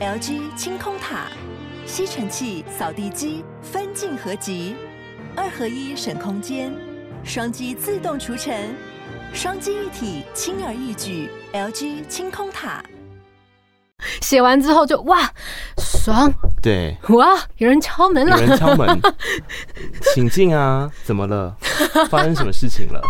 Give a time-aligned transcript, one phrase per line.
[0.00, 1.26] LG 清空塔，
[1.84, 4.74] 吸尘器、扫地机分镜合集，
[5.36, 6.72] 二合一省空间，
[7.22, 8.74] 双击自动除尘，
[9.34, 11.28] 双击一体轻而易举。
[11.52, 12.82] LG 清空塔。
[14.22, 15.30] 写完之后就哇
[15.76, 16.32] 爽，
[16.62, 18.98] 对，哇有人敲门了，有人敲门，
[20.14, 21.54] 请进啊，怎么了？
[22.08, 23.02] 发生什么事情了？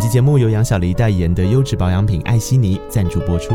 [0.00, 3.54] 期节目由杨小黎代言的优质保养品艾希妮赞助播出。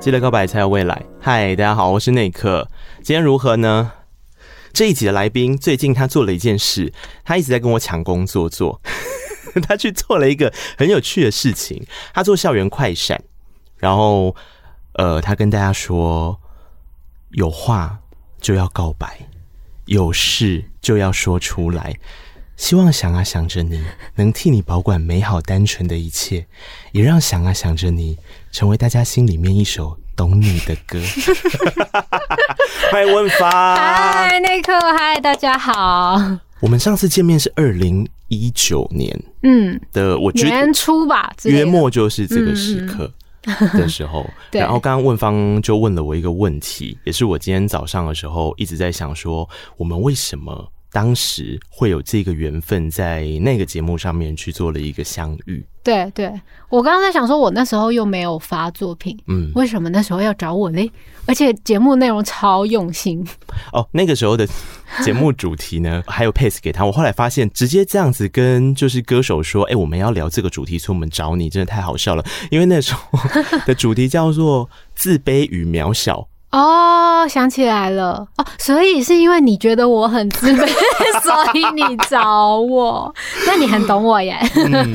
[0.00, 1.04] 记得告白才有未来。
[1.20, 2.70] 嗨，大家好，我是内克。
[3.02, 3.92] 今天如何呢？
[4.72, 6.90] 这一集的来宾最近他做了一件事，
[7.22, 8.80] 他一直在跟我抢工作做。
[9.68, 13.22] 他去做了一个很有趣的事情，他做校园快闪，
[13.76, 14.34] 然后
[14.96, 16.40] 呃，他跟大家说，
[17.30, 17.98] 有话
[18.40, 19.28] 就要告白，
[19.84, 21.94] 有事就要说出来。
[22.56, 26.46] 希望想啊想着你能替你保管美好单纯的一切，
[26.92, 28.16] 也让想啊想着你
[28.50, 30.98] 成为大家心里面一首懂你的歌。
[32.90, 36.18] 欢迎问发，嗨，内克，嗨，大家好。
[36.60, 39.78] 我们上次见面是二零一九年，嗯。
[39.92, 43.12] 的，我觉得年初吧，约末就是这个时刻
[43.72, 44.28] 的时候。
[44.52, 50.72] 然后刚刚问方就问了我一个问题，也是我今天早上的时候一直在想说，我们为什么？
[50.96, 55.62] 当时会有这个缘分，在那个节目上面去做了一个相遇。
[55.84, 56.32] 对对，
[56.70, 60.90] 我刚刚在想说，我那时候又没有发作品，嗯，为什么那时候要找我嘞？
[61.26, 63.22] 而且节目内容超用心。
[63.74, 64.48] 哦，那个时候的
[65.02, 66.86] 节目主题呢， 还有 pace 给他。
[66.86, 72.24] 我后来发现，直接这样子跟就是歌手说，哎、欸，我们要聊这个主题，所以我们找你，真的太好笑了。
[72.50, 73.18] 因为那时候
[73.66, 76.26] 的主题叫做自卑与渺小。
[76.52, 80.66] 哦，想起来了哦，所以是因为你觉得我很自卑，
[81.22, 83.14] 所以你找我。
[83.46, 84.38] 那你很懂我耶。
[84.54, 84.92] 嗯、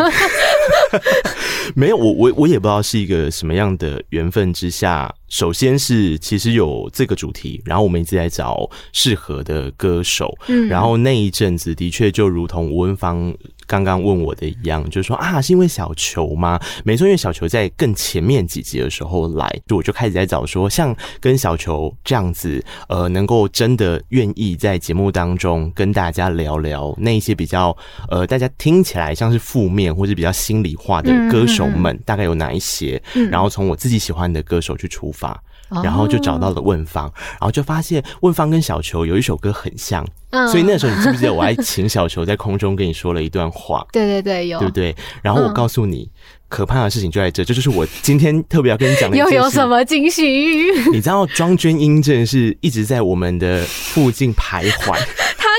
[1.75, 5.13] 没有，我我我也不知道是一个什么样的缘分之下。
[5.27, 13.33] 首先是其实有这个主题，然后我们一直在找适合的歌手，嗯，然后那一阵子的确就如同吴文芳
[13.71, 16.59] 刚刚问我的一样，就是说啊，是因为小球吗？
[16.83, 27.73] 没错，因为小球在更前面几集的时候来，就我就开始在找说，像跟小球这样子，呃，能够真的愿意在节目当中跟大家聊聊那一些比较
[28.09, 33.01] 呃，大家听起来像是负面或是比较心里话的歌手们，大概有哪一些？
[33.31, 35.41] 然后从我自己喜欢的歌手去出发。
[35.83, 40.05] 然后就找到了问方，然后就发现问方跟小球有一首歌很像，
[40.51, 43.85] 所以那时候你记不记得我还请小球在空中跟你说了一段话？
[43.93, 44.95] 对对对，有，对不对？
[45.21, 46.09] 然后我告诉你，
[46.49, 49.15] 可怕的事情就在这，这就是我今天特别要跟你讲的。
[49.15, 50.23] 又有什么惊喜？
[50.91, 54.97] 你知道庄娟英真的是一直在我们的附近徘徊。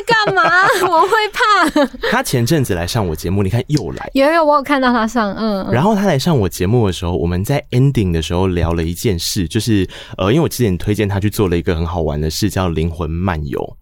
[0.06, 0.42] 干嘛？
[0.88, 2.10] 我会怕。
[2.10, 4.10] 他前阵子来上我节目，你看又来。
[4.14, 5.68] 有有，我有看到他上，嗯。
[5.70, 13.76] 然后他来上我节目的时候，我们在 ending 的时候聊了一件事，就是呃，因为我之前推荐他去做了一个很好玩的事，叫灵魂漫游。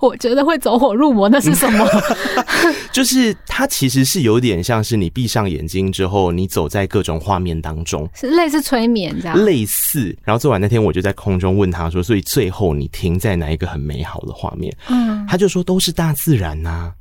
[0.00, 1.86] 我觉得会走火入魔，那是什么？
[2.92, 9.36] 就是它其实是有点像是你闭上眼睛之后，你走在各种画面当中，是类似催眠这样。
[9.44, 10.16] 类似。
[10.24, 16.92] 然后做完那天，我就在空中问他说：“所以最后你停在哪一个很美好的画面？”嗯，他就说：“都是大自然呐、啊。”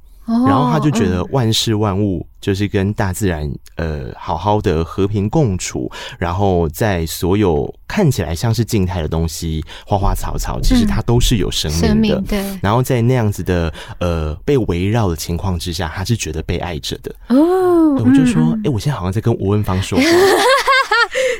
[0.48, 12.22] 然后他就觉得万事万物就是跟大自然呃好好的和平共处，然后在所有看起来像是静态的东西，花花草草，其实它都是有生命的。
[12.22, 12.60] 对。
[12.62, 17.14] 然后在那样子的呃被围绕的情况之下，他是觉得被爱着的。
[17.28, 17.96] 哦。
[18.00, 20.06] 我就说，哎，我现在好像在跟吴文芳说话。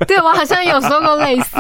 [0.08, 1.58] 对，我好像有说过类似。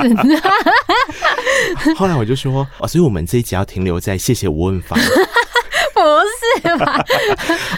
[1.96, 4.98] 后来我就说，哦，所以我们这一集要停留在谢谢吴文芳。
[6.02, 6.94] 不是吧？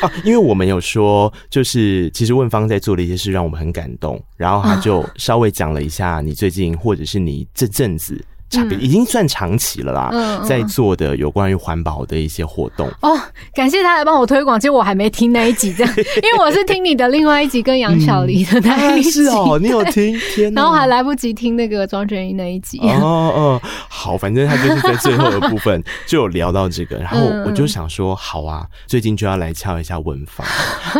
[0.02, 8.24] 啊， 因为我们有说，就是其实问方在做的一些事让我们很感动，然后他就稍微讲了一下你最近或者是你这阵子。
[8.80, 13.18] 已经算长期了啦，嗯、在做的有关于环保的一些活动哦。
[13.54, 20.18] 感谢他来帮我推广，其实我还没听那一集，这样， 因为我是听你的另外一集跟杨小黎的那一集，是哦，你有听？
[20.36, 22.80] 天哪，然后还来不及听那个庄鹃瑛那一集。
[22.80, 30.46] 哦哦，好，反正他就是在最后的部分就有聊到这个，然后我就想说，好啊，最近就要来敲一下问房。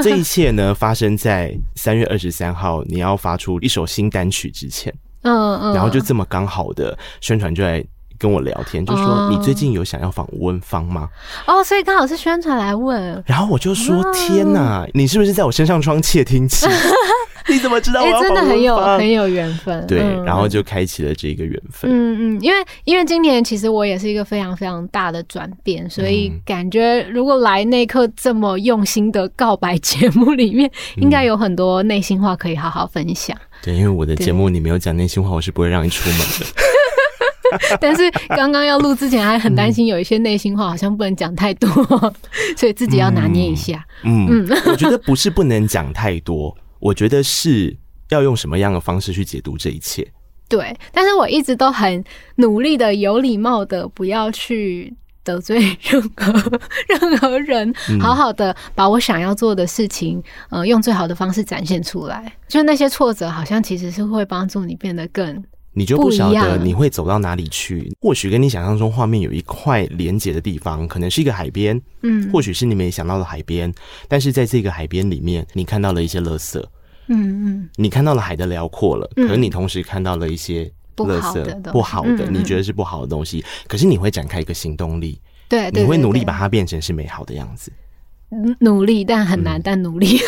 [0.02, 4.94] 这一切呢，发生在三月二十三号，你要发出一首新单曲之前。
[5.22, 7.84] 嗯嗯，然后就这么刚好的宣传就来
[8.18, 11.10] 跟我聊天，就说你最近有想要访问方吗？
[11.48, 16.68] 哦，所以刚好是宣传来问，然后我就说天哪，你是不是在我身上装窃听器？
[17.50, 18.22] 你怎么知道我？
[18.22, 19.86] 真的很有很有缘分。
[19.88, 21.90] 对，嗯、然后就开启了这个缘分。
[21.92, 33.36] 嗯嗯，因为因为今年其实我也是一个非常非常大的转变，所以感觉如果来那一刻这么用心的告白节目里面，应该有很多内心话可以好好分享。
[33.62, 36.46] 嗯、对，因为我的节目你没有讲内心话，我是不会让你出门的。
[37.82, 41.70] 但是刚刚要录之前还很担心有一些内心话好像不能讲太多，
[42.56, 43.86] 所以自己要拿捏一下。
[44.04, 47.76] 嗯嗯，我觉得不是不能讲太多，我觉得是
[48.10, 50.08] 要用什么样的方式去解读这一切。
[50.48, 52.04] 对，但是我一直都很
[52.36, 54.94] 努力的、有礼貌的，不要去
[55.24, 62.32] 得罪任何 任何人，好好的把我想要做的事情，呃，用最好的方式展现出来。
[62.48, 65.44] 就那些挫折，好像其实是会帮助你变得更。
[65.74, 73.74] 你就不晓得你会走到哪里去，或许跟你想象中画面有一块连接的地方，可能是一个海边，嗯，或许是你没想到的海边，
[74.10, 76.62] 但是在这个海边里面，你看到了一些垃圾，
[77.08, 80.70] 嗯嗯，你看到了海的辽阔了，可是你同时看到了一些
[81.08, 87.72] 垃圾，不好的，你觉得是不好的东西，可是你会展开一个行动力，对，你会努力把它变成是美好的样子，
[88.60, 90.20] 努力但很难，但努力，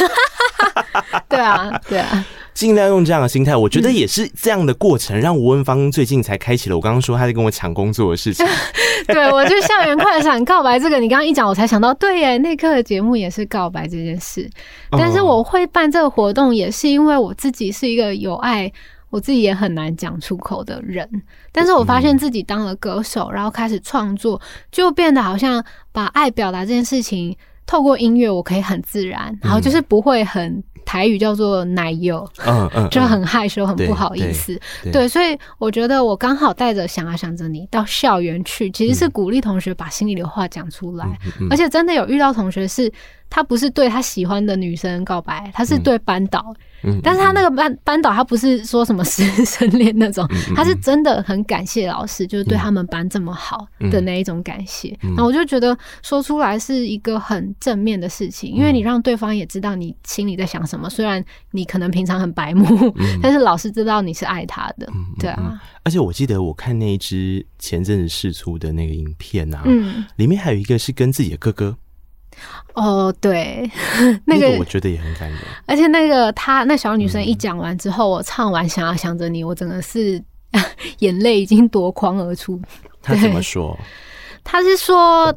[1.30, 2.26] 对啊，对啊。
[2.54, 8.46] 尽量用这样的心态，我觉得也是这样的过程，让吴文芳最近才开启了我刚刚说他在跟我抢工作的事情。
[9.08, 14.48] 对，我就校园快闪告白这个，你刚刚一讲，我才想到，对耶，那课的节目也是告白这件事。
[14.92, 18.72] 但是我会办这个活动，也是因为我自己是一个有爱，
[19.14, 21.08] 我自己也很难讲出口的人。
[21.52, 27.38] 但是我发现自己当了歌手，然后开始创作，就变得好像把爱表达这件事情，
[27.68, 30.64] 透过音乐，我可以很自然，然后就是不会很。
[30.86, 34.60] 台语叫做奶油，嗯嗯，就很害羞，很不好意思，
[34.92, 41.08] 对，所以我觉得我刚好带着想啊想着你到校园去，其实是鼓励同学把心里的话讲出来，
[41.50, 42.92] 而且真的有遇到同学是。
[43.30, 46.46] 他不是对他喜欢的女生告白，他是对班导。
[46.50, 46.56] 嗯，
[47.02, 54.98] 但是他那个班班导，他不是说什么师生恋那种，他是真的很感谢老师，就是对他们班这么好的那一种感谢。
[55.16, 60.90] 那我就觉得说出来是一个很正面的事情，因为你让对方也知道你心里在想什么。
[60.90, 62.66] 虽然你可能平常很白目，
[63.22, 64.88] 但是老师知道你是爱他的。
[65.20, 71.78] 对啊，而且我记得我看那一支前阵子试出的那个影片啊，嗯，里面还有一个是跟自己的哥哥。
[72.74, 73.70] 哦，对，
[74.26, 75.38] 那个我觉得也很感人。
[75.66, 80.22] 而且那个她那小女生一讲完之后，我唱完想要想着你，我真的是
[81.00, 82.60] 眼泪已经夺眶而出。
[83.02, 83.78] 她怎么说？
[84.44, 85.34] 她是说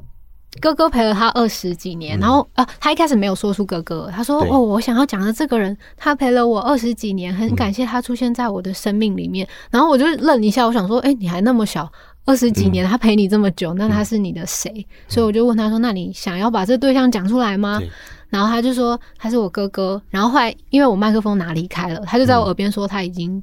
[0.61, 9.47] 哥哥陪了她二十几年，然后啊，她一开始没有说出哥哥，她说哦，我想要讲的这个人，他陪了我二十几年，很感谢他出现在我的生命里面。
[9.71, 11.91] 然后我就愣一下，我想说，哎，你还那么小。
[12.27, 14.69] 二十几年，他陪你这么久，那他是你的谁？
[14.77, 17.81] 嗯、所以我就问他说：“那你想要把这对象讲出来吗？”
[18.29, 23.41] 然后他就说：“他是我哥哥。”然后后来因为我麦克风拿离开了，他就在我耳边说他已经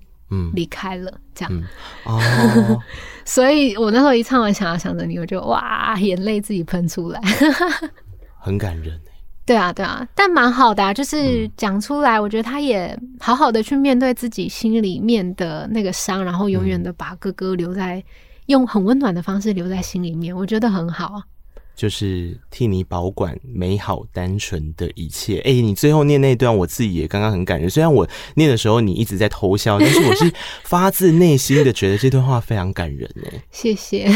[0.53, 1.53] 离开了，这样。
[1.53, 1.63] 嗯
[2.07, 2.79] 嗯、哦，
[3.23, 7.21] 所以我那时候一唱完《想要想着你》，我就哇，眼泪自己喷出来，
[8.37, 8.99] 很感人。
[9.47, 18.03] 对啊，对啊，但蛮好的啊，就是讲出来，我觉得他也好好的去面对自己心里面的那个伤，然后永远的把哥哥留在。
[18.47, 21.21] 用很温暖的方式留在心里面，我觉得很好。
[21.75, 25.39] 就是替你保管美好单纯的一切。
[25.39, 27.67] 哎、欸，你最后念那段，我自己也刚刚很感人。
[27.67, 30.31] 虽然我念的时候你一直在偷笑，但是我是
[30.63, 33.09] 发自内心的觉得这段话非常感人。
[33.25, 34.07] 哎，谢谢。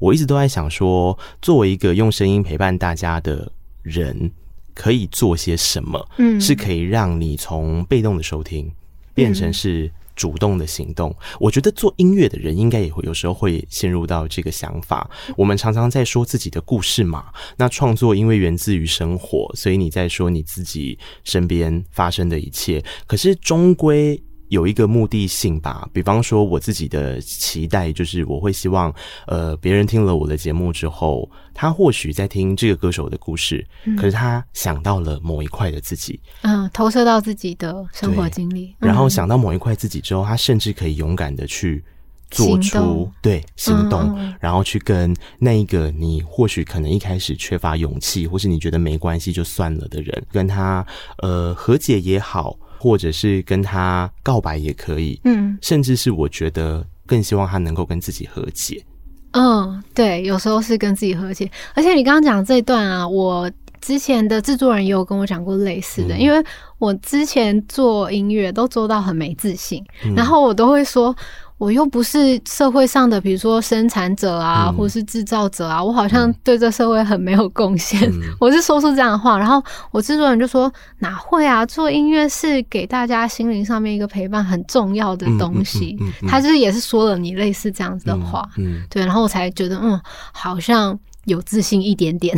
[0.00, 4.32] 我一直都在想说，作为一个用声音陪伴大家的人，
[4.74, 6.08] 可以做些什么？
[6.16, 8.72] 嗯，是可以让你从被动的收听
[9.12, 9.92] 变成是。
[10.14, 15.10] 主动的行动，我觉得做音乐的人应该也会有时候会陷入到这个想法。
[15.36, 24.22] 我们常常在说自己的故事嘛，那创作因为源自于生活，所以你在说你自己身边发生的一切，可是终归。
[24.48, 28.94] 有一个目的性吧，比方说我自己的期待就是，我会希望，
[29.26, 41.82] 呃，别人听了我的节目之后，他或许在听这个歌手的故事，嗯、可是他想到了某一块的自己，嗯，投射到自己的生活经历，然后想到某一块自己之后，他甚至可以勇敢的去
[42.30, 50.86] 做出行对行动，嗯、然后去跟那一个你或许可能一开始缺乏勇气，或是你觉得没关系就算了的人，跟他
[51.18, 52.56] 呃和解也好。
[52.84, 58.84] 或者是跟他告白也可以，嗯，甚至是我觉得更希望他能够跟自己和解。
[59.30, 61.50] 嗯，对，有时候是跟自己和解。
[61.74, 63.50] 而且你刚刚讲这一段啊，我
[63.80, 66.44] 之前的制作人也有跟我讲过类似的，嗯、因为
[66.76, 71.16] 我之前做音乐都做到很没自信，嗯、然后我都会说。
[71.64, 78.02] 我又不是社会上的，比如说生产者啊，嗯、或是制造者啊，我好像对这社会很没有贡献。
[78.12, 81.64] 嗯、 我是说出这样的话，然后我制作人就说：“哪会啊？
[81.64, 85.96] 做音乐是给大家心灵上面一个陪伴，很重要的东西。
[86.00, 89.98] 嗯”嗯嗯嗯、他就是也是说了你类似这样子的话，嗯，嗯对，然后我才觉得嗯，
[90.32, 92.36] 好像有自信一点点。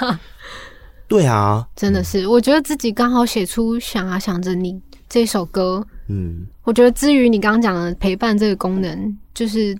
[0.00, 0.18] 嗯、
[1.06, 4.76] 对啊，真的是，我觉得自己刚好写出想啊想着你
[5.08, 5.86] 这首歌。
[6.08, 9.76] 嗯，我觉得至于你刚刚讲的陪伴这个功能，就是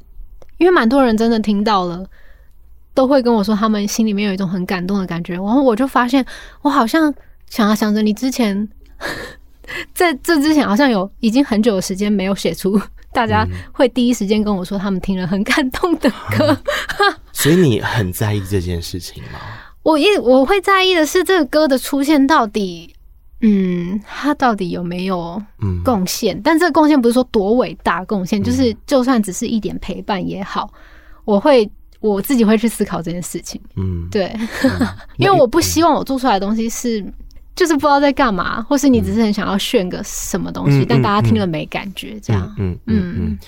[0.59, 2.05] 因为蛮多人真的听到了，
[2.95, 5.35] 都会跟我说他们心里面有一种很感动的感觉。
[5.35, 6.25] 然后我就发现，
[6.63, 7.15] 我好像
[7.49, 8.69] 想啊想着你之前
[9.95, 12.81] 在这之前，好像有已经很久的时间没有写出
[13.13, 16.59] 大家会第一时间跟我说他们听了很感动的歌。
[16.99, 19.39] 嗯、所以你很在意这件事情吗？
[19.85, 22.93] 我一我会在意的是这个歌的出现到底。
[23.41, 25.41] 嗯，他到底有没有
[25.85, 26.37] 贡献？
[26.37, 30.73] 嗯、但这个贡献不是说多伟大贡献，嗯、就是就算只是一点陪伴也好，
[31.25, 33.61] 我会我自己会去思考这件事情。
[33.77, 34.71] 嗯，对，嗯、
[35.19, 37.05] 因为我不希望我做出来的东西是
[37.55, 42.55] 就是不知道在干嘛，或是你只是很想要炫个什么东西，嗯、但大家听了没感觉，这样。
[42.59, 43.15] 嗯嗯。
[43.19, 43.39] 嗯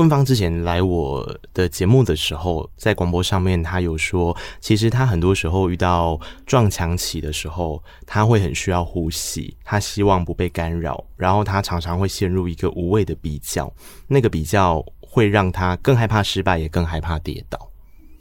[0.00, 13.70] 问方之前来我的节目的时候，在广播上面，他有说，其实他很多时候遇到撞墙期的时候，他会很需要呼吸，他希望不被干扰，然后他常常会陷入一个无谓的比较，
[14.08, 17.70] 那个比较会让他更害怕失败，也更害怕跌倒。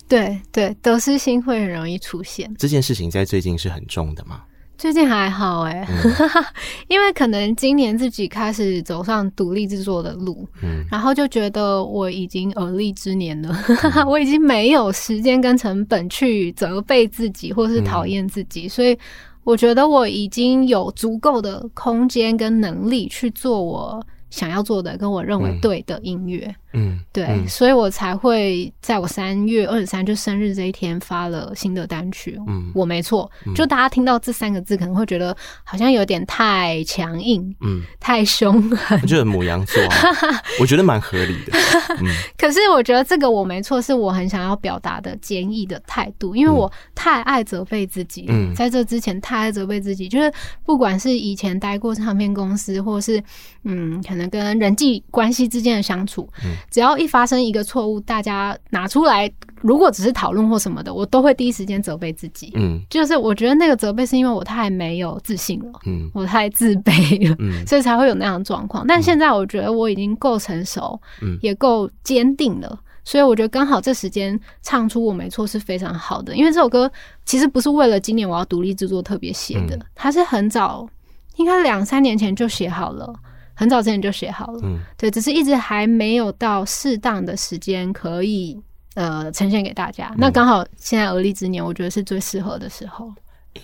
[0.10, 2.54] 对对，得失心会很容易出现。
[2.58, 4.44] 这件事情在最近是很重的吗？
[4.80, 6.46] 最近还好哎、欸，嗯、
[6.88, 18.98] 因为可能今年自己开始走上独立制作的路，嗯，然后就觉得我已经而立之年了，嗯、 我已经没有时间跟成本去责备自己或是讨厌自己，嗯、所以
[19.44, 26.46] 我觉得我已经有足够的空间跟能力去做我想要做的，跟我认为对的音乐。
[26.48, 32.38] 嗯嗯，对，嗯、所以我才会在我三月二十三就生日这一天发了新的单曲。
[32.48, 39.00] 嗯，我没错，嗯、就大家听到这三个字可能会觉得好像有点太强硬，嗯，太凶狠。
[39.02, 39.82] 我觉得母羊座，
[40.62, 41.58] 我觉得蛮合理的。
[42.02, 42.06] 嗯，
[42.38, 48.26] 可是我觉得这个我没错，是我很想要表达的坚毅的态度，因为我太爱责备自己。
[48.28, 50.32] 嗯，在这之前太爱责备自己，就是
[50.64, 53.20] 不管是以前待过唱片公司，或是
[53.64, 56.56] 嗯，可能跟人际关系之间的相处，嗯。
[56.72, 62.52] 只要一发生一个错误，大家拿出来，如果只是讨论或什么的，我都会第一时间责备自己。
[62.56, 68.86] 嗯，就是我觉得那个责备是因为我太没有自信了，嗯，我太自卑了，嗯，所以才会有那样的状况。
[68.88, 76.36] 但现在我觉得我已经够成熟，嗯，也够坚定了，所以我觉得刚好这时间唱出我没错是非常好的。
[76.36, 76.92] 因为这首歌
[77.26, 80.88] 其实不是为了今年我要独立制作特别写的，它是很早，
[81.36, 83.14] 应该两三年前就写好了。
[83.60, 88.58] 很早之前就写好了，嗯，对，只是一直还没有到适当的时间可以
[88.96, 90.08] 呃呈现给大家。
[90.12, 93.12] 嗯、那刚好现在而立之年，我觉得是最适合的时候。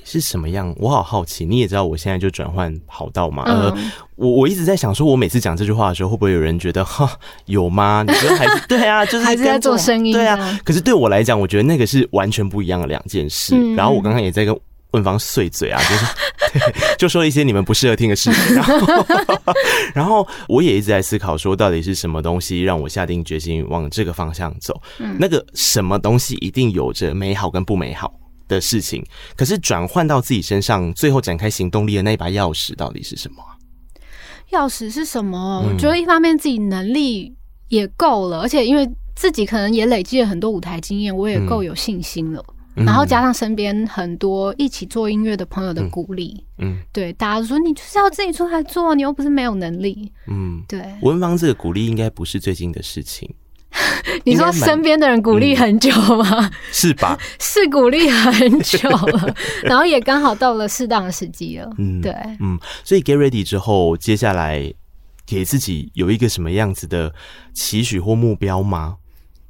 [0.03, 0.75] 是什么样？
[0.77, 1.45] 我好好奇。
[1.45, 3.45] 你也知道我现在就转换跑道嘛？
[3.47, 3.77] 嗯、呃，
[4.17, 7.09] 我我一直在想说，我每次讲这句话的时候，会不会有人觉得哈
[7.45, 8.03] 有吗？
[8.05, 9.05] 你觉得还是 对啊？
[9.05, 10.59] 就是还是在做声音，对啊。
[10.65, 13.55] 可是对我来讲，我觉得那个是完全不一样的两件事。
[13.55, 14.59] 嗯、然后我刚刚也在跟。
[14.95, 16.05] 问方碎嘴啊，就是
[16.97, 19.05] 就说一些你们不适合听的事情，然后
[19.93, 24.81] 然后我也一直在思考，说到底是什么东西让我下定决心往这个方向走？
[24.99, 28.13] 嗯，那个什么东西一定有着美好跟不美好
[28.47, 29.03] 的事情，
[29.35, 33.43] 可是转换到自己身上，最后展开行动力的那一把钥匙到底是什么？
[34.51, 35.61] 钥匙是什么？
[35.67, 37.35] 我觉得一方面自己能力
[37.67, 42.41] 也够了，而且因为自己可能也累积了很多舞台经验，我也够有信心了。
[42.75, 46.77] 然后加上身边很多一起做音乐的朋友的鼓励，嗯，嗯。
[46.91, 50.81] 对，大家都说你就是要自己出来做，你又不是没有能力，嗯，对。
[51.01, 53.33] 文芳这个鼓励应该不是最近的事情，
[54.25, 56.45] 你说身边的人鼓励很久吗？
[56.45, 57.17] 嗯、是吧？
[57.39, 64.73] 是鼓励很久了， 然后也刚好到了适当的时机了，嗯，对，嗯，所以 get ready 之后，接下来
[65.25, 67.13] 给自己有一个什么样子的
[67.53, 68.97] 期许或目标吗？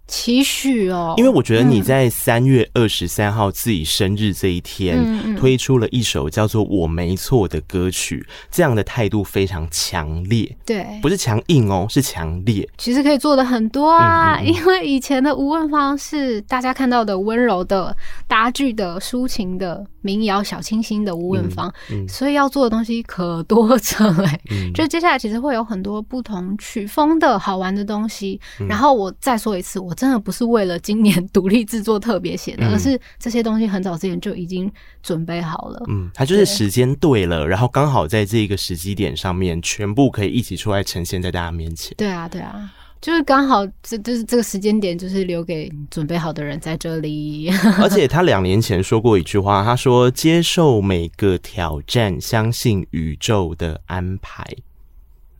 [0.07, 10.55] 期许哦，因为我觉得你在三月二十三号自己生日这一天，嗯、推出了一首叫做《我没错》的歌曲，嗯、这样的态度非常强烈。
[10.63, 12.69] 对，不是强硬哦，是强烈。
[12.77, 17.95] 其实可以做的很多啊，嗯嗯嗯，因为以前的吴问方是大家看到的温柔的、
[18.27, 24.39] 搭剧的、抒情的民谣小清新的吴问方，嗯嗯、所以要做的东西可多着嘞。
[24.51, 28.39] 嗯、就接下来其实会有很多不同曲风的好玩的东西。
[28.59, 29.94] 嗯、然后我再说一次，我。
[29.95, 34.71] 真的不是为了今年独立制作特别写的，嗯、而是这些东西很早之前就已经
[35.01, 35.83] 准备好了。
[35.87, 41.93] 嗯，它就是时间对了，对然后刚好在这个时机点上面，全部可以一起出来呈现在大家面前。
[41.97, 42.71] 对啊，对啊。
[43.01, 47.51] 就是刚好这就是这个时间点，就是留给准备好的人在这里。
[47.77, 54.43] 而且他两年前说过一句话，他说：“接受每个挑战，相信宇宙的安排。”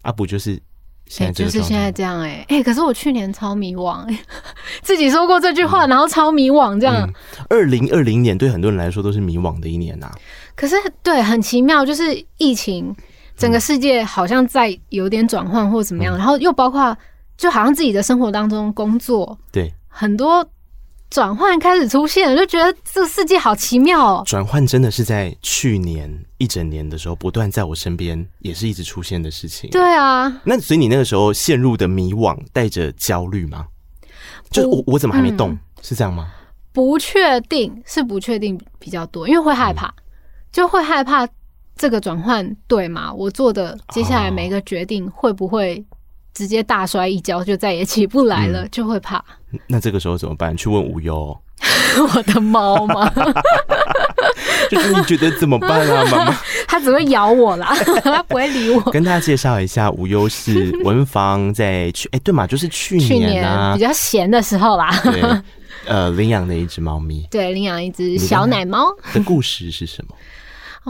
[0.03, 0.61] 啊，不就是
[1.07, 4.19] 现在就是现在这样哎、欸、哎、欸，可是我去年超迷惘哎、欸，
[4.81, 7.09] 自己说过这句话，嗯、然后超迷惘这样。
[7.49, 10.15] 二零二零年对很多人来说都是迷惘的一年呐、啊。
[10.55, 12.95] 可是对，很奇妙，就是疫情，
[13.37, 16.97] 整个世界好像在有点转换或怎么样，嗯、然后又包括。
[17.37, 20.41] 就好像自己的生活当中工作，对很多
[21.09, 24.23] 转换开始出现了，就觉得这个世界好奇妙哦。
[24.25, 29.69] 转换真的是在去年一整年的时候，不断在我身边也是一直出现的事情。
[29.69, 33.67] 对啊，那所以你那个时候陷入的迷惘，带着焦虑吗？
[34.49, 35.51] 就我我怎么还没动？
[35.51, 36.27] 嗯、是这样吗？
[36.73, 40.03] 不确定，是不确定比较多，因为会害怕，嗯、
[40.51, 41.27] 就会害怕
[41.77, 43.13] 这个转换对吗？
[43.13, 45.85] 我做的接下来每一个决定会不会？
[46.35, 49.23] 直接大摔一跤就再也起不来了，嗯、就会怕。
[49.67, 50.55] 那这个时候怎么办？
[50.55, 51.35] 去问无忧，
[52.13, 53.11] 我的猫吗？
[54.69, 56.35] 就是你觉得怎么办啊，妈妈？
[56.67, 57.73] 它只会咬我啦，
[58.03, 58.81] 它不会理我。
[58.91, 64.91] 跟大家介绍一下，无忧是文房在去哎、欸、对嘛，就是去年啊，年比较闲的时候啦。
[65.03, 65.21] 对，
[65.87, 67.25] 呃，领养的一只猫咪。
[67.31, 68.93] 对，领养一只小奶猫。
[69.13, 70.15] 的故事是什么？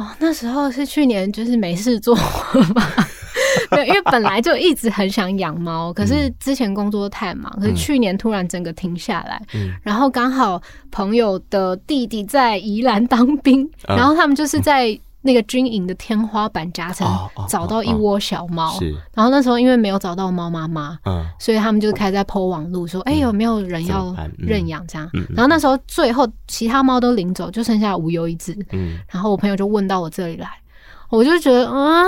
[0.01, 2.23] 哦，那时候是去年，就是没事做嘛。
[3.71, 17.07] 对，因为本来就一直很想养猫，可是之前工作太忙，可是去年突然整个停下来，嗯、然后刚好朋友的弟弟在宜兰当兵，嗯、然后他们就是在那个军营的天花板夹层
[17.49, 18.77] 找到一窝小猫，
[19.13, 25.09] 然后那时候因为没有找到猫妈妈，嗯，所以他们就开始在 po 网路说，哎、欸，有没有人要认养这样？
[25.29, 30.47] 然后那时候最后其他猫都领走，就剩下无忧一只，嗯，然后我朋友就问到我这里来，
[31.09, 32.05] 我就觉得，嗯。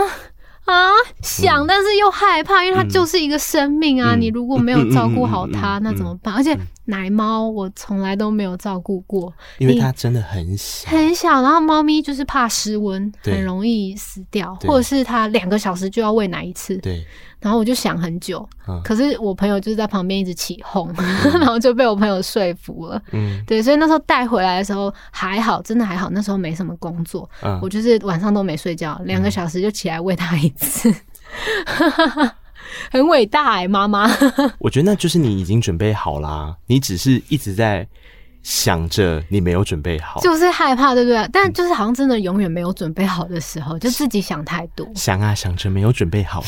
[0.68, 4.16] 啊，想但是又害怕，因为它就是一个生命啊！
[4.16, 6.34] 你如果没有照顾好它，那怎么办？
[6.36, 11.42] 而且奶猫我从来都没有照顾过，因为它真的很小，很小。
[11.42, 16.76] 然后猫咪就是怕失温，很容易死掉，或者是它两个小时就要喂奶一次。
[16.78, 17.06] 对。
[17.40, 18.48] 然后我就想很久，
[18.84, 20.92] 可是我朋友就是在旁边一直起哄，
[21.40, 23.00] 然后就被我朋友说服了。
[23.12, 26.10] 嗯，对，所以那时候带回来的时候还好，真的还好。
[26.10, 27.30] 那时候没什么工作，
[27.62, 30.92] 我就是晚上都没睡觉，两个小时就起来喂它一次
[32.92, 34.10] 很伟大哎，妈妈。
[34.60, 37.88] 我觉得那就是你已经准备好啦，你只是一直在
[38.44, 41.30] 想着你没有准备好，就是害怕，对不对？
[41.34, 46.44] 但就是好像真的永远没有准备好的时候，就自己想太多，想啊想着没有准备好。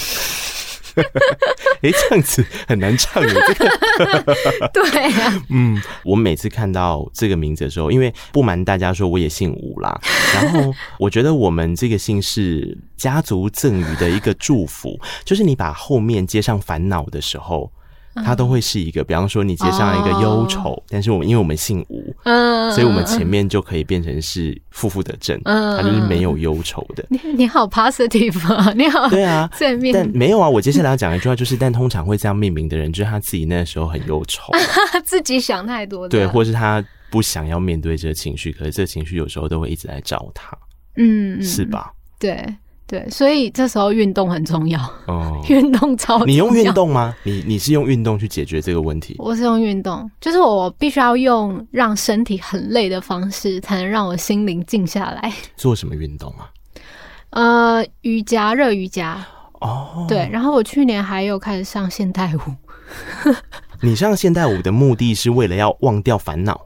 [1.82, 3.30] 哎，这样子很难唱的。
[3.30, 3.70] 这个
[4.74, 10.00] 对啊，嗯，我每次看到这个名字的时候，因为不瞒大家说，我也姓吴啦。
[10.34, 17.72] 然后我觉得我们这个姓是家族赠予的一个祝福，就是你把后面接上烦恼的时候。
[18.16, 27.06] 它都会是一个，比方说你接上一个忧愁，哦、但是我们因为我们姓吴，嗯，所以我们前面就可以变成是负负得正，嗯，它就是没有忧愁的。
[27.10, 29.94] 你你好 positive 啊， 你好，对啊，正面。
[29.94, 34.52] 但没有啊，我接下来要讲一句话，就是但通常会这样命名的人，就是他自己那时候很忧愁，
[35.06, 40.58] 自己想太多，对，或是他不想要面对这个情绪，可是这个情绪有时候都会一直来找他，
[40.98, 41.92] 嗯，是吧？
[42.20, 42.44] 对。
[42.90, 46.26] 对，所以这时候运动很重要哦， 运动超重要。
[46.26, 47.16] 你用运动吗？
[47.22, 49.16] 你你是用运动去解决这个问题？
[49.20, 55.32] 我是用运动，就是我必须要用让身体很累的方式，才能让我心灵静下来。
[55.56, 56.50] 做什么运动啊？
[57.30, 59.24] 呃，瑜伽，热瑜伽。
[59.62, 62.40] 哦，对，然后我去年还有开始上现代舞。
[63.82, 66.60] 你上现代舞的目的是为了要忘掉烦恼？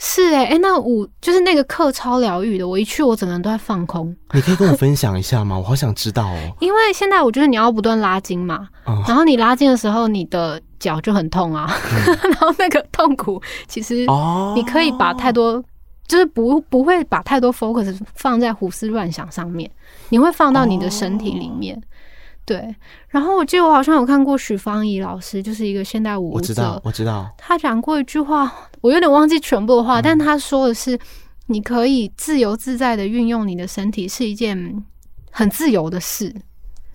[0.00, 4.14] 是哎、欸，哎、欸，那我就是那个课超疗愈的，我一去我整个人都在放空。
[4.32, 5.58] 你可以跟我分享一下吗？
[5.58, 6.38] 我好想知道哦。
[6.60, 14.06] 因为现在我觉得你要不断拉筋嘛，哦、然后你拉筋的时候，你的脚就很痛啊，嗯、 然后那个痛苦其实
[14.54, 15.64] 你可以把太多，哦、
[16.06, 19.68] 就是不不会把太多 focus 放在胡思乱想上面，
[20.10, 21.80] 你会放到你的身体里面。
[22.48, 22.74] 哦对，
[23.08, 30.98] 然后我记得我好像有看过许芳宜老师，就是一个现代舞者，我知道，我知道，他讲过一句话，我有点忘记全部的话，嗯、但他说的是，
[31.46, 34.82] 你可以自由自在的运用你的身体，是一件
[35.30, 36.34] 很自由的事。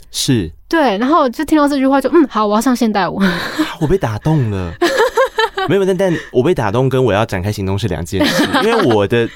[0.09, 3.19] 是，对，然后就听到这句话就，就嗯，好，我要上现代舞。
[3.79, 4.73] 我被打动了，
[5.69, 9.29] 没有，但但我被打动跟我要展开行动是两件事，因为我的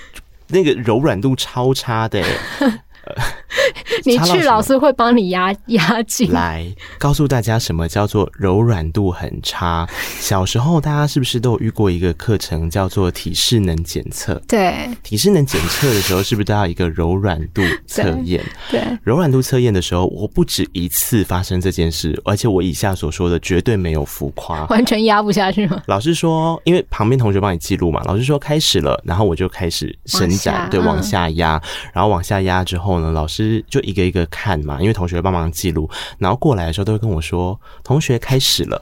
[0.48, 2.24] 那个柔软度超差的。
[4.06, 6.32] 你去老师会帮你压压紧。
[6.32, 6.66] 来
[6.98, 9.88] 告诉大家什么叫做柔软度很差。
[10.20, 14.42] 小时候大家是不是都有遇过一个课程叫做体适能检测？
[14.48, 18.44] 对，体适能检测的时候是不是都要一个柔软度测验？
[18.70, 25.82] 对，柔软度测验的时候，我不止一次发生这件事，而且我以下所说的绝对没有浮夸，完全压不下去吗？
[25.86, 31.62] 老师说，因为旁边同学帮你记录嘛，老师说开始了，然后我就开始伸展，对，往下压，
[31.94, 33.37] 然后往下压之后呢，老师
[33.68, 38.82] 就一个一个看嘛，因为同学帮忙记录，然后过来的时候都会跟我说，同学开始了，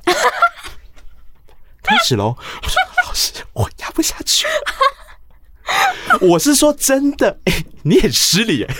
[1.81, 4.45] 开始喽，我说老师，我压不下去。
[6.21, 8.75] 我是说真的， 哎、欸，你很失礼，哎，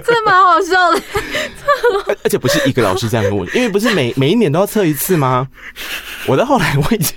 [0.00, 1.02] 这蛮好笑的。
[2.24, 5.48] 而且不是一个老师这样跟我，因为不是每每一年都要测一次吗？
[6.26, 7.16] 我到后来我已经，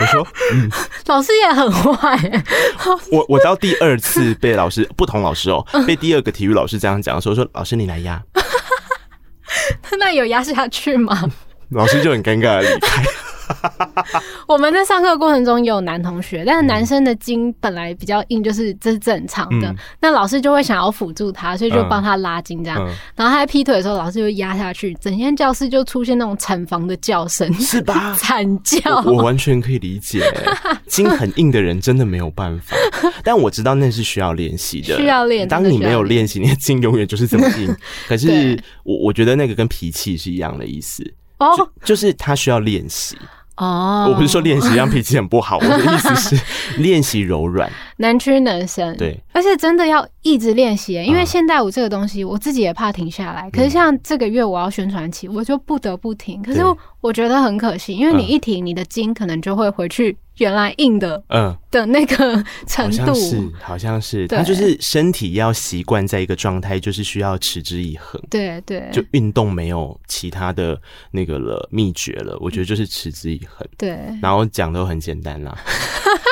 [0.00, 0.70] 我说， 嗯，
[1.06, 2.42] 老师也很坏。
[3.10, 8.22] 我我到第二次被老师不同老师哦，被第二个体育老师这样讲的时候，说老师你来压，
[9.98, 11.28] 那有压下去吗？
[11.70, 13.04] 老师就很尴尬的离开。
[14.46, 19.74] 我们在上课过程中也有男同学，但是男生的筋本来比较硬，就是这是正常的。
[20.00, 22.78] 那、嗯、老师就会想要辅助他，所以就帮他拉筋这样。
[22.80, 28.14] 嗯嗯、然后他在劈腿的时候，老师就压下去，整间教室就出现那种产房的叫声，是吧？
[28.20, 30.22] 惨叫我，我完全可以理解。
[30.86, 32.76] 筋很硬的人真的没有办法，
[33.22, 35.46] 但我知道那是需要练习的，需要练。
[35.46, 37.74] 当你没有练习，你的筋永远就是这么硬。
[38.06, 41.04] 可是我我觉得那个跟脾气是一样的意思
[41.38, 43.16] 哦，就，就是他需要练习。
[43.58, 46.42] 哦，oh, 我不是说练习让脾气很不好，我的意思是
[46.80, 48.96] 练习柔软，能屈能伸。
[48.96, 53.48] 对，而且真的要一直练习，因为现代舞这个东西，我自己也怕停下来。
[53.52, 56.42] 可是像这个月我要宣传期，我就不得不停。
[56.42, 56.60] 可是
[57.00, 60.16] 我觉得很可惜，因为你一停，你的筋可能就会回去。
[60.38, 68.22] 原来硬的，嗯的那个程度，好像是，好像是，他就是身体要习惯在一个状态，就是需要持之以恒。
[68.30, 73.66] 对对，就运动没有其他的那个了秘诀了，我觉得就是持之以恒。
[73.76, 75.58] 对，然后讲都很简单啦。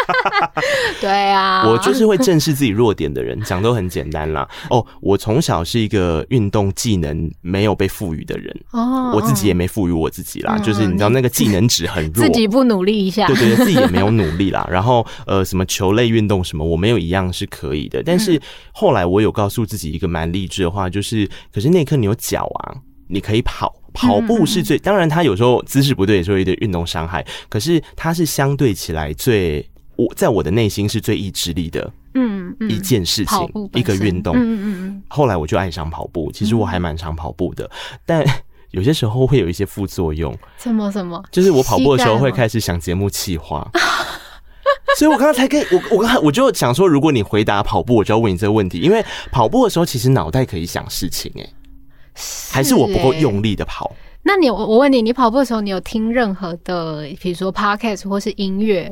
[1.02, 4.48] 对啊，我就是会正视自己弱点的人， 讲都很简单啦。
[4.70, 10.58] 哦，我从小是一个运动技能没有被赋予的人，哦，我自己也没赋予我自己啦。
[10.58, 14.66] 就是你知道那个技能值很弱，自己不努力一下，对对对，自己也没有努力啦。
[14.72, 18.02] 然后呃，什么球类运动什么，我没有一样是可以的。
[18.02, 18.40] 但是
[18.72, 22.74] 后来我有告诉自己一个蛮励志的话，就是可是那一刻你有脚啊，
[23.06, 23.72] 你可以跑。
[23.98, 27.24] 跑步是最，当然他有时候姿势不对，也是会有点运动伤害。
[27.48, 33.38] 可是他是相对起来最，我在我的内心是最意志力的，嗯，一件事情，
[33.74, 34.34] 一个运动。
[34.34, 35.02] 嗯嗯嗯。
[35.08, 37.70] 后来我就爱上跑步，其实我还蛮常跑步的，
[38.04, 38.24] 但
[38.72, 40.36] 有些时候会有一些副作用。
[40.58, 41.22] 什么什么？
[41.30, 43.70] 就是我跑步的时候会开始想节目企划，
[44.98, 51.46] 所以我刚刚才可以，我我刚才我就想说，如果你回答跑步，我就要问你这个问题，因为跑步的时候其实脑袋可以想事情，哎。
[52.50, 53.94] 还是我不够用力的跑？
[54.22, 58.90] 那你我我问你，你跑步的时候，你有听任何的，比如说 podcast 或是音乐？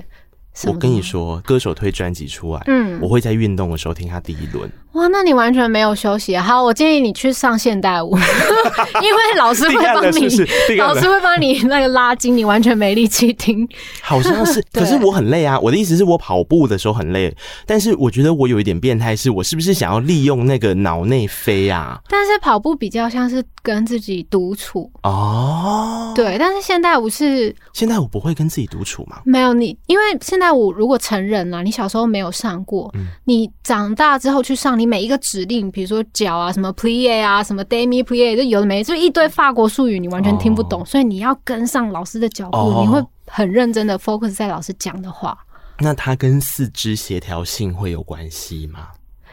[0.67, 4.71] 我跟你说，歌手推专辑出来，嗯，我会在运动的时候听他第一轮。
[4.95, 6.37] 哇，那你完全没有休息。
[6.37, 8.17] 好，我建议你去上现代舞，
[9.03, 13.69] 因为老师会帮你，是是老师会帮你那个拉筋，你完全没力气听。
[14.01, 15.59] 好像是， 可是我很累啊。
[15.59, 22.01] 我的意思是我跑步的时候很累，但是我觉得我有一点变态，是我是不是想要利用那个脑内啡啊？
[22.09, 26.13] 但是跑步比较像是跟自己独处哦。
[26.15, 29.17] 对，但是现代舞是现代舞不会跟自己独处吗？
[29.25, 34.84] 没有你，因为现代舞如果成人了，你小时候没有上过，嗯、你长大之后去上你。
[34.87, 40.89] 每一个指令，比如说脚啊，什么 plie 啊，什么 demi plie，就有的没，就一堆法国术语，你完全听不懂，oh.
[40.89, 42.83] 所以你要跟上老师的脚步，oh.
[42.83, 45.37] 你会很认真的 focus 在老师讲的话。
[45.81, 48.89] 那它跟四肢协调性会有关系吗？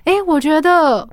[0.05, 1.07] 哎、欸，我觉得，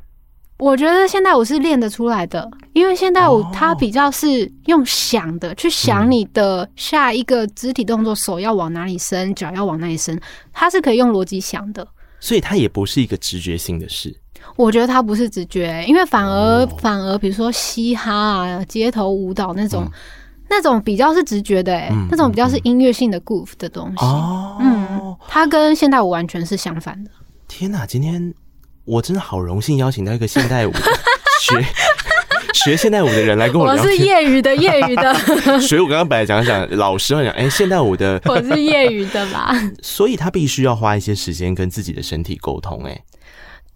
[0.57, 5.57] 我觉得现代舞是练得出来的，因为现代舞它比较是用想的，oh.
[5.59, 10.19] 去想你的下一个肢体动作，手要往哪里伸，脚要往哪里伸，
[10.53, 11.87] 它是可以用逻辑想的，
[12.19, 14.19] 所以它也不是一个直觉性的事。
[14.57, 16.81] 我觉得他不是直觉，因为反而、oh.
[16.81, 19.93] 反而，比如说嘻哈啊、街头舞蹈那种，嗯、
[20.51, 24.05] 那种比较是直觉的，哎、嗯，那种比较是音乐性的 groove 的东西。
[24.05, 27.11] 哦、嗯，它跟现代舞完全是相反的。
[27.47, 28.35] 天哪，今天
[28.85, 30.73] 我真的好荣幸邀请到一个现代舞
[31.41, 31.65] 学
[32.53, 33.83] 学现代舞的人来跟我聊。
[33.83, 35.15] 我是业余的，业余的。
[35.61, 39.53] 所以我刚刚本来讲讲老师会讲，哎、欸，现代舞的，我是业余的吧。
[39.83, 43.01] 所以他必须要花一些时间跟自己的身体沟通，哎。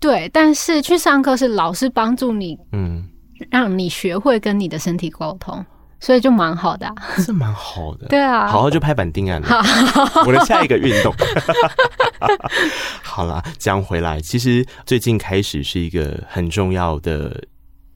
[0.02, 3.08] 对，但是去上课是老师帮助你，嗯，
[3.50, 5.64] 让你学会跟你的身体沟通，
[6.00, 8.08] 所以就蛮好的，啊，是蛮好的。
[8.08, 9.48] 对啊，好好就拍板定案了。
[9.48, 11.14] 好 我的下一个运动。
[13.02, 17.44] 好啦，讲回来，其实最近开始是一个很重要的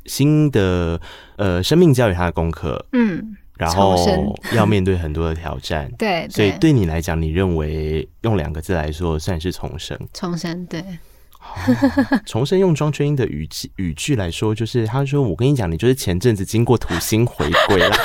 [0.05, 1.01] 新的
[1.37, 9.99] 呃生命教育它的功课，嗯，然后要面对很多的挑战， 对，所以对你来讲，你认为用两个字来说算是重生？
[10.13, 10.85] 重生，对。
[11.57, 17.89] 哦、 重生用庄鹃瑛的语气语句来说，就是他说：“我跟你讲，你就是前阵子经过土星回归了，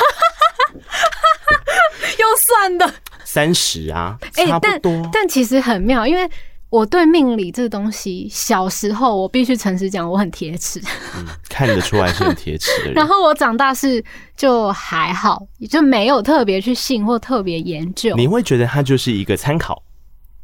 [2.17, 4.91] 又算的三十啊，差不多。
[4.91, 6.29] 欸、但，但其实很妙，因为
[6.69, 10.81] 我对命理这个东西，小时候我必须诚实讲，我很铁齿、
[11.17, 12.93] 嗯，看得出来是很铁齿的人。
[12.95, 14.03] 然后我长大是
[14.37, 18.15] 就还好，就没有特别去信或特别研究。
[18.15, 19.83] 你会觉得它就是一个参考。”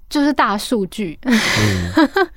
[0.09, 1.19] 就是大数据，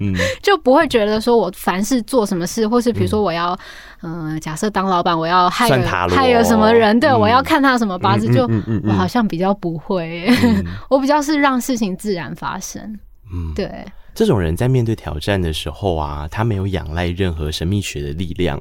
[0.00, 3.56] 嗯， 就不会觉得说我凡是做什么事，或是比如说我要，
[4.02, 5.68] 嗯，假设当老板，我要害
[6.08, 8.48] 害有什么人，对，我要看他什么八字，就
[8.84, 10.28] 我好像比较不会，
[10.90, 12.98] 我比较是让事情自然发生。
[13.32, 18.60] 嗯，对，这种人在面对挑战的时候啊，他没有仰赖任何神秘学的力量，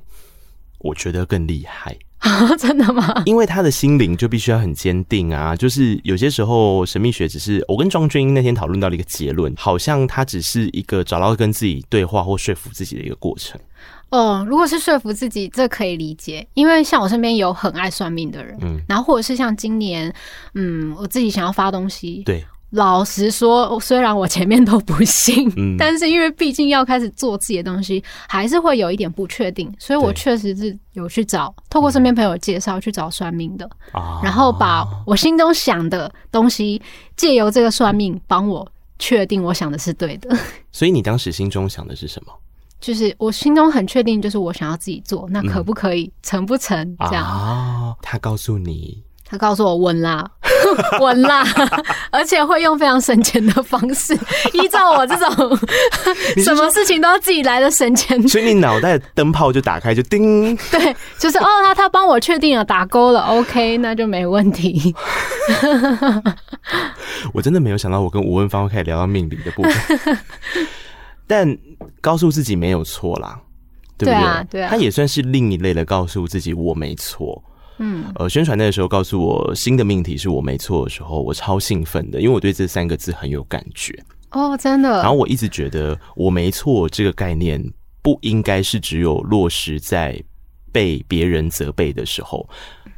[0.78, 1.98] 我觉得更厉害。
[2.20, 3.24] 啊， 真的吗？
[3.26, 5.56] 因为他的心灵就必须要很坚定啊！
[5.56, 13.60] 就是有些时候，神秘学只是我跟庄君那天讨论到了一个结论，好像他只是一个找到跟自己对话或说服自己的一个过程。
[14.10, 16.46] 哦，如果是说服自己，这可以理解。
[16.56, 20.14] 因为像我身边有很爱算命的人，嗯，然后或者是像今年，
[20.56, 22.44] 嗯，我自己想要发东西，对。
[22.72, 36.80] 老实说，虽然我前面都不信，嗯、 但是因为毕竟要开始做自己的东西，还是会有一点不确定，所以我确实是有去找，透过身边朋友介绍去找算命的，嗯、然后把我心中想的东西
[37.18, 40.38] 借由这个算命帮我确定我想的是对的。
[40.72, 42.34] 所以你当时心中想的是什么？
[42.80, 46.96] 就是我心中很确定，就是我想要自己做，那可不可以成不成？
[47.10, 47.96] 这样啊？
[48.02, 49.04] 他告诉你。
[49.32, 50.28] 他告诉我稳啦，
[51.00, 51.44] 稳啦，
[52.12, 54.14] 而且会用非常省钱的方式，
[54.54, 55.58] 依照我这种
[56.44, 64.94] 什么事情都要自己来的省钱，所以你脑袋灯泡就打开就叮，对，就是哦，他他帮我确定了打勾了，OK，那就没问题。
[67.34, 70.18] 我真的没有想到，我跟吴文芳会开始聊到命理的部分，
[71.28, 71.58] 但
[72.02, 73.40] 告诉自己没有错啦，
[73.98, 74.14] 对不对？
[74.14, 77.42] 对啊，对啊，他也算是另一类的告诉自己我没错。
[77.80, 83.98] 嗯，呃，宣传那个时候告诉我新的命题是我没错的时候，我超兴奋的，因为我对这三个字很有感觉。
[84.32, 84.90] 哦，真的。
[84.90, 87.64] 然后我一直觉得我没错这个概念
[88.02, 90.22] 不应该是只有落实在
[90.72, 92.48] 被别人责备的时候，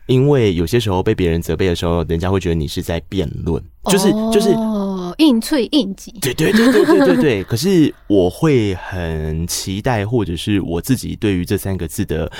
[0.07, 6.11] 因为有些时候被别人责备的时候，人家会觉得你是在辩论，就是就是哦，硬脆硬挤。
[6.19, 7.43] 对对对对对对对。
[7.43, 12.31] 可是我会很期待，或者是我自己对于这三个字的。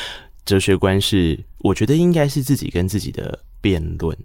[0.46, 4.18] 哲学观是，我觉得应该是自己跟自己的辩论。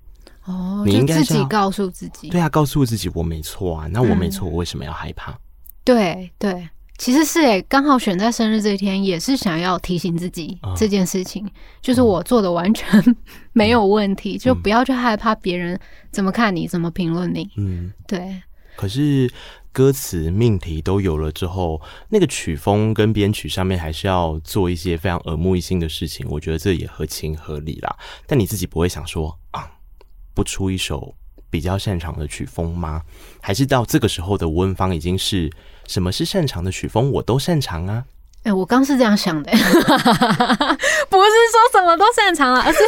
[0.45, 3.89] 哦，你应该自己告诉自己，对啊，告诉自己我没错啊。
[3.91, 5.33] 那我没错，我为什么要害怕？
[5.33, 5.39] 嗯、
[5.85, 11.51] 对对，其实是诶，刚好选在生日这一天，也是想要提醒自己这件事情，嗯、
[11.83, 12.89] 就是我做的完全
[13.53, 15.79] 没有问题，嗯、就不要去害怕别人
[16.13, 17.51] 怎么看你，怎么评论你。
[17.57, 18.41] 嗯，对。
[18.77, 19.31] 可是。
[19.77, 26.27] 歌词命题都有了之后，那个曲风跟编曲上面还是要做一些非常耳目一新的事情。
[26.31, 27.95] 我觉得这也合情合理啦。
[28.27, 29.71] 但你自己不会想说啊，
[30.33, 31.15] 不出一首
[31.51, 33.03] 比较擅长的曲风吗？
[33.43, 35.53] 还是到这个时候的吴文芳已经是
[35.87, 38.07] 什么是擅长的曲风，我都擅长啊？
[38.47, 39.67] 哎、欸，我刚是这样想的， 不是
[41.51, 42.79] 说什么都擅长了，而是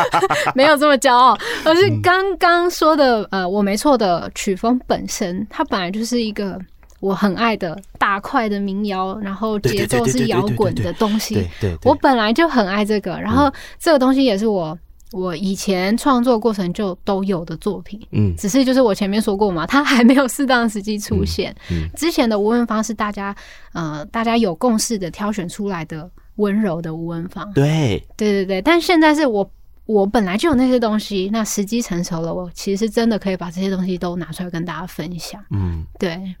[0.56, 6.58] 没有这么骄傲，而是刚刚说的，呃，我没错的曲风本身，它本来就是一个
[7.00, 11.46] 我很爱的大块的民谣，然后节奏是摇滚的东西，
[11.84, 14.78] 我本来就很爱这个，然后这个东西也是我。
[15.14, 21.54] 我以前创作过程就都有的作品，嗯，只是就是我前面说过嘛，它还没有适当的时机出现。
[21.70, 23.34] 嗯，嗯，之前的吴文芳是大家
[23.72, 28.60] 呃大家有共识的挑选出来的温柔的吴文芳，对，对对对。
[28.60, 29.48] 但现在是我
[29.86, 35.40] 我本来就有那些东西，那时机成熟了，我其实是真的可以把这些东西都拿出来跟大家分享。
[35.50, 36.34] 嗯，对，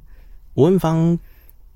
[0.54, 1.16] 吴文芳。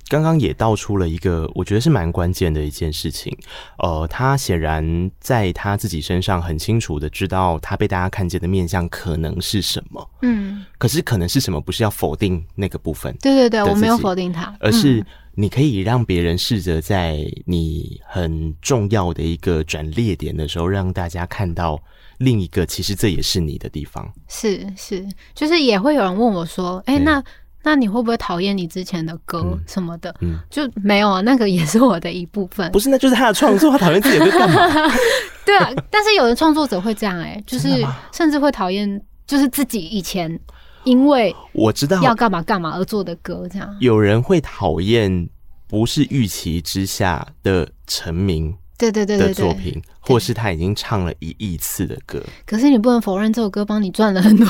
[0.09, 3.37] 刚刚也道出了一个我觉得是蛮关键的一件事情，
[3.79, 21.79] 呃，他显然在他自己身上很清楚的知道他被大家看见的面相可能是什么，嗯，可是可能是什么不是要否定那个部分，对对对，我没有否定他，而是你可以让别人试着在你很重要的一个转捩点的时候，让大家看到
[22.19, 27.23] 另一个其实这也是你的地方，是是，就是也会有人问我说，哎，那。
[27.63, 30.15] 那你会不会讨厌你之前的歌什么的？
[30.21, 32.71] 嗯，嗯就没有啊，那个也是我的一部分。
[32.73, 34.91] 不是，那就是他的创作，他讨厌自己会干嘛？
[35.45, 37.69] 对啊，但是有的创作者会这样、欸，哎，就是
[38.13, 40.39] 甚至会讨厌，就是自己以前
[40.85, 43.77] 因为我知道要干嘛干嘛而做的歌，这样。
[43.81, 45.29] 有人会讨厌
[45.67, 52.23] 不是预期之下的成名，对对对的作品，或是他已经唱了一亿次的歌。
[52.47, 54.47] 可是你不能否认这首歌帮你赚了很多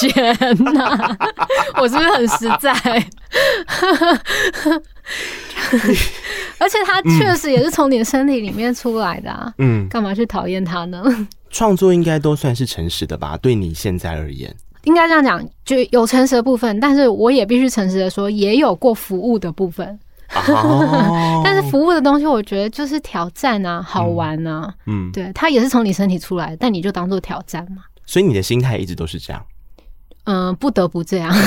[0.00, 0.36] 钱
[0.74, 1.16] 呐、啊！
[1.80, 2.72] 我是不是很实在？
[6.58, 9.54] 而且他确实也是从你的身体里面出来的啊！
[9.58, 11.28] 嗯，干嘛去讨厌他呢？
[11.50, 13.36] 创作应该都算是诚实的吧？
[13.40, 19.98] 对你现在而言，应该这样讲，就有诚实的部分，但是我也必须诚实的说，也有过服务的部分。
[20.48, 27.82] 哦，但是服务的东西，我觉得就是挑战啊，好玩啊，嗯，对，它也是从你身体出来，但你就当做挑战嘛。
[28.06, 29.44] 所以你的心态一直都是这样。
[30.24, 31.34] 嗯，不得不这样。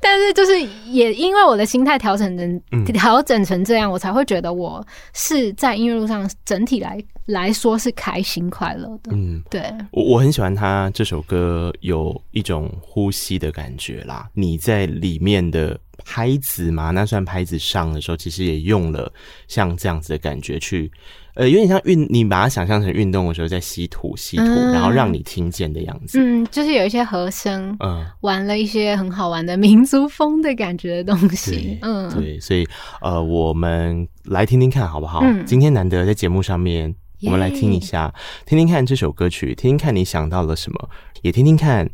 [0.00, 9.12] 但是就是也因为我的心态调整成调整成这样，我才会觉得我是在音乐路上整体来来说是开心快乐的。
[9.12, 14.28] 嗯，对，我我很喜欢他这首歌有一种呼吸的感觉啦。
[14.34, 19.12] 你在里面的拍子嘛，那算拍子上的时候，其实也用了
[19.48, 20.90] 像这样子的感觉去。
[21.34, 26.16] 呃，有点像运，你把它想象成运动的时候在吸吐、吸吐，嗯，然后让你听见的样子。
[26.20, 31.76] 嗯，就是有一些和声，嗯，玩了一些很好玩的民族风的感觉的东西。
[31.82, 32.64] 嗯，对，所以
[33.00, 35.22] 呃，我们来听听看好不好？
[35.24, 38.14] 嗯，今天难得在节目上面，我们来听一下，
[38.46, 40.88] 听听看这首歌曲，听听看你想到了什么，
[41.22, 41.84] 也听听看，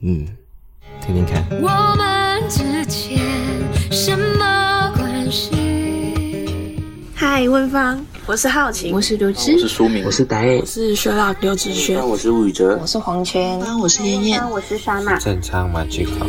[0.00, 0.26] 嗯，
[1.00, 1.46] 听听看。
[1.62, 2.19] 我们
[7.32, 8.04] 嗨，温芳。
[8.26, 15.16] 我是浩晴，我是刘芝，我是苏明，我是戴，我是 Sherlock 刘志轩，我是吴宇哲，我是黄泉，我是燕燕，我是莎娜。
[15.16, 16.26] 正常马吉克，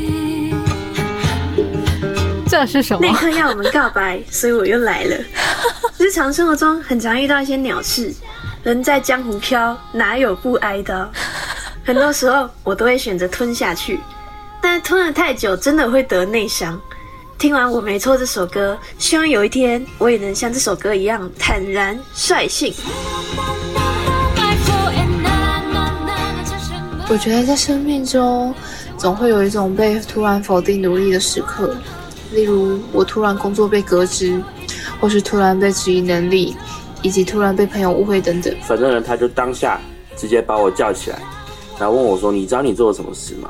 [2.48, 3.08] 这是什么？
[3.08, 5.18] 那刻要我们告白， 所以我又来了。
[5.98, 8.14] 日常生活中很常遇到一些鸟事，
[8.62, 11.12] 人在江湖飘，哪有不挨刀？
[11.84, 14.00] 很多时候我都会选择吞下去，
[14.62, 16.80] 但是吞了太久，真的会得内伤。
[17.42, 22.72] 听完我没错这首歌，希望有一天我也能像这首歌一样坦然率性。
[27.10, 28.54] 我觉得在生命中
[28.96, 31.76] 总会有一种被突然否定努力的时刻，
[32.32, 34.40] 例如我突然工作被革职，
[35.00, 36.56] 或是突然被质疑能力，
[37.02, 38.56] 以及突然被朋友误会等等。
[38.62, 39.82] 反正呢，他就当下
[40.16, 41.18] 直接把我叫起来，
[41.80, 43.50] 然后问我说：“你知道你做了什么事吗？”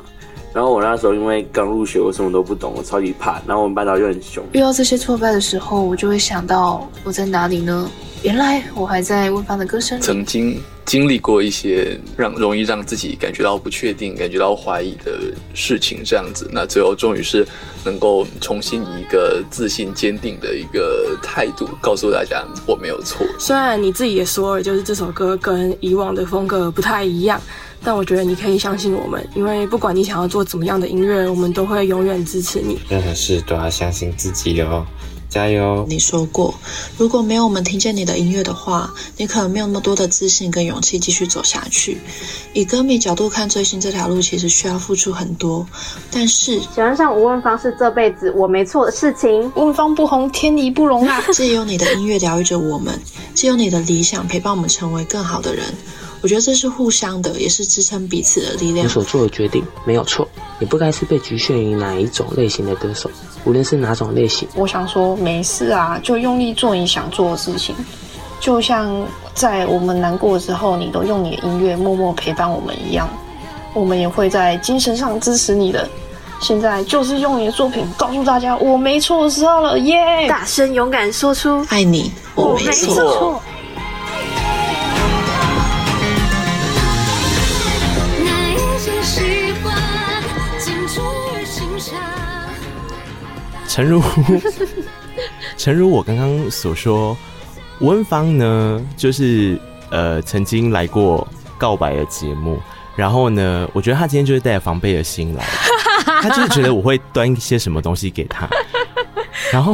[0.54, 3.42] 然后我那时候因为刚入学，我什么都不懂，我超级怕。
[3.48, 4.44] 然后我们班导就很凶。
[4.52, 7.90] 遇到这些挫败的时候，我就会想到我在哪里呢？
[8.22, 10.02] 原来我还在温芳的歌声里。
[10.02, 17.48] 曾经经历过一些让容易让自己感觉到不确定、感觉到怀疑的事情，这样子，那最后终于是
[17.84, 23.26] 能够重新以一个自信、坚定的一个态度告诉大家我没有错。
[23.40, 27.42] 虽然你自己也说了，就是这首歌跟以往的风格不太一样。
[27.84, 32.80] 但我觉得你可以相信我们，因为不管你想要做怎么样的音乐，我们都会永远支持你。
[32.90, 34.86] 任何事都要相信自己哦，
[35.30, 35.86] 加油！
[35.90, 36.54] 你说过，
[36.98, 41.98] 如果没有我们听见你的音乐的话，你可能没有那么多的自信跟勇气继续走下去。
[42.54, 45.66] 以歌迷角度看，追星这条路其实需要付出很多。
[46.12, 49.52] 但是喜欢上吴问芳是这辈子我没错的事情。
[49.56, 51.20] 问芳不红，天理不容啊！
[51.34, 53.00] 借由你的音乐疗愈着我们，
[53.34, 55.66] 借由你的理想陪伴我们成为更好的人。
[56.22, 58.86] 我觉得这是互相的，也是支撑彼此的力量。
[58.86, 60.28] 你所做的决定没有错，
[60.60, 63.10] 你不该是被局限于哪一种类型的歌手，
[63.44, 64.48] 无论是哪种类型。
[64.56, 67.76] 我想说，没事啊，就用力做你想做的事情。
[68.40, 73.10] 就像在我们难过的时候，你都用你的音乐默默陪伴我们一样，
[73.74, 75.88] 我们也会在精神上支持你的。
[76.40, 80.28] 现在就是用你的作品告诉大家，我没错的时候了，耶、yeah!！
[80.28, 83.40] 大声勇敢说出爱你，我没错。
[93.72, 94.02] 诚如，
[95.56, 97.18] 诚如我刚刚所说，
[97.80, 99.58] 温芳呢，就是
[99.90, 101.26] 呃曾经来过
[101.58, 102.60] 告白的节目，
[102.98, 105.46] 然后呢，我觉得他今天就是带着防备的心来，
[106.22, 108.46] 他就是觉得我会端一些什么东西给他。
[109.54, 109.74] 然后，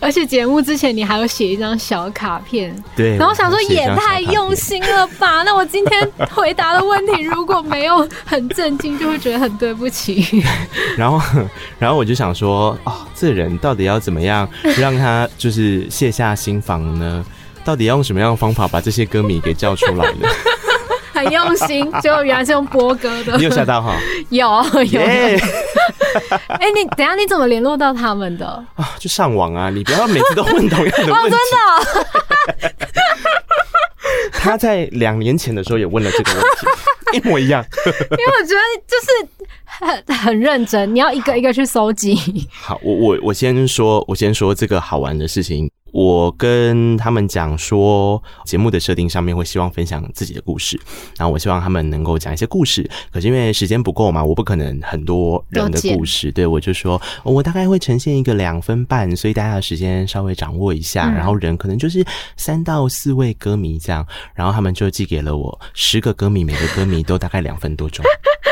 [0.02, 3.16] 而且节目之前你还有写一张小卡片，对。
[3.16, 5.42] 然后想说也太用心了吧？
[5.46, 10.42] 那我今天回答的问题如果没有很震惊，就会觉得很对不起。
[10.96, 11.20] 然后，
[11.78, 17.24] 然后我就想说，哦，这人到底要怎么样让他就是卸下心防呢？
[17.62, 20.28] 到底要用什么样的方法把这些歌迷给叫出来呢？
[21.12, 23.36] 很用心，结果原来是用播歌的。
[23.36, 23.94] 你有吓到哈？
[24.30, 24.48] 有
[24.84, 25.00] 有。
[26.48, 28.46] 哎、欸，你等下你怎么联络到他们的？
[28.76, 29.70] 啊，就上网啊！
[29.70, 31.36] 你不要每次都问同样的 问题。
[31.36, 31.38] 哦，
[32.50, 32.74] 真的。
[34.32, 37.64] 他在两年前的时候也问了这个问题，一模一样。
[37.86, 39.06] 因为我觉得就是
[39.64, 42.48] 很很认真，你要一个一个去搜集。
[42.50, 45.70] 好，我我我先说，我先说这个好玩的事情。
[45.92, 50.80] 我跟他们讲说，节目的设定上面会希望分享自己的故事，
[51.16, 52.88] 然后我希望他们能够讲一些故事。
[53.12, 61.10] 可是因为时间不够嘛，我不可能很多人的故事，对，我就说我大概会呈现一个两分半，所以大家的时间稍微掌握一下。
[61.10, 62.04] 然后人可能就是
[62.36, 68.04] 三到四位歌迷这样，然后他们就寄给了我十个歌迷，每个歌迷都大概两分多钟。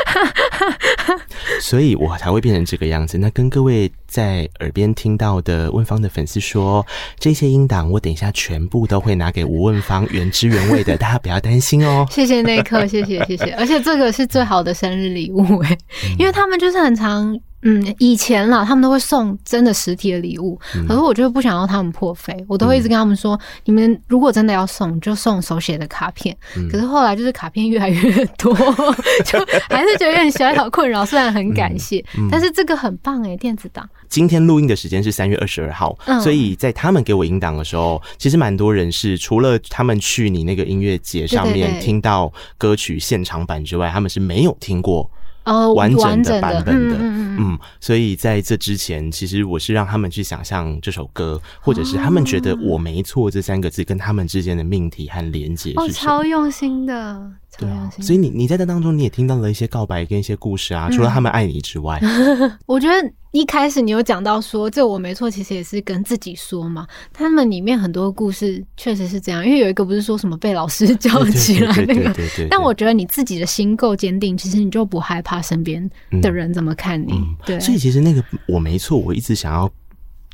[1.61, 3.19] 所以我才会变成这个样子。
[3.19, 6.87] 那跟各位在耳边听到的问方的粉丝说，
[7.19, 12.07] 这些音档我等一下全部都会拿给吴问方原汁原味的，大家不要担心哦。
[12.11, 15.77] 谢谢内克，谢谢谢谢，而且这个是最好的生日礼物哎，
[16.19, 17.39] 因为他们就是很常。
[17.63, 26.37] 嗯，以前啦，他们都会送真的实体的礼物，嗯、可是我就不想要他们破费，我都会一直跟他们说，嗯、你们如果真的要送，就送手写的卡片。
[26.57, 28.55] 嗯、可是后来就是卡片越来越多，
[29.27, 29.39] 就
[29.69, 31.05] 还是觉得有点小小困扰。
[31.05, 33.89] 虽然很感谢，但是这个很棒哎，电子档。
[34.09, 45.11] 今天录音的时间是三月二十二号，嗯、所以在他们给我音档的时候，其实蛮多人是除了他们去你那个音乐节上面听到歌曲现场版之外，他们是没有听过。
[45.49, 55.79] 呃，完整的版本的，嗯，所以在这之前，其实我是让他们去想象这首歌，或者是他们觉得我没错这三个字跟他们之间的命题和连接是。
[55.79, 57.33] 哦，超用心的。
[57.59, 60.89] 对啊，所以你你在这当中，你也听到了一些告白跟一些故事啊。
[60.91, 66.87] 除了他们爱你之外，嗯、 我觉得一开始你有讲到说，这我没错，其实也是跟自己说嘛。
[67.13, 72.15] 他们里面很多故事确实是这样，因为有一个不是说什么被老师叫起来那个，
[72.49, 75.91] 但我觉得你自己的心够坚定，其实你就不害怕身边
[76.23, 77.13] 的人怎么看你。
[77.13, 79.69] 嗯、对，所以其实那个我没错，我一直想要。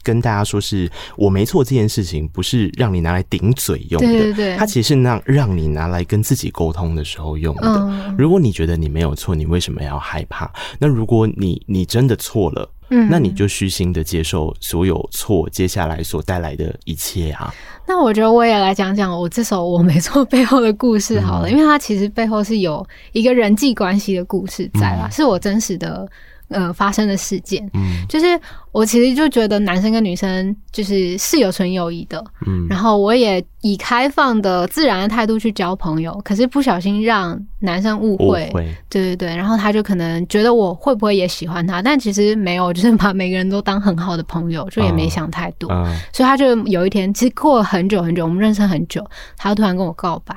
[0.05, 7.63] 跟大家说，是我没错，这件事情不是让你拿来顶嘴用的，对对对，它其实是让让你拿来跟自己沟通的时候用的。
[7.67, 10.49] 嗯、如果你觉得你没有错，你为什么要害怕？
[10.79, 17.53] 那如果你你真的错了，嗯，那你就虚心的接受所有错接下来所带来的一切啊。
[17.87, 26.07] 那我觉得我也来讲讲我这首我没错背后的故事好了，嗯、因为它其实背后是有一个人际关系的故事在啦，嗯、是我真实的。
[26.55, 28.27] 呃，发生的事件，嗯，就是
[28.73, 49.05] 我其实就觉得男生跟女生就是是有纯友谊的，嗯，然后我也以开放的、自然的态度去交朋友，可是不小心让男生误会，误会，对对对，然后他就可能觉得我会不会也喜欢他，但其实没有， 就是把每个人都当很好的朋友，就也没想太多，嗯嗯，所以他就有一天，其实过了很久很久，我们认识很久，
[49.37, 50.35] 他突然跟我告白。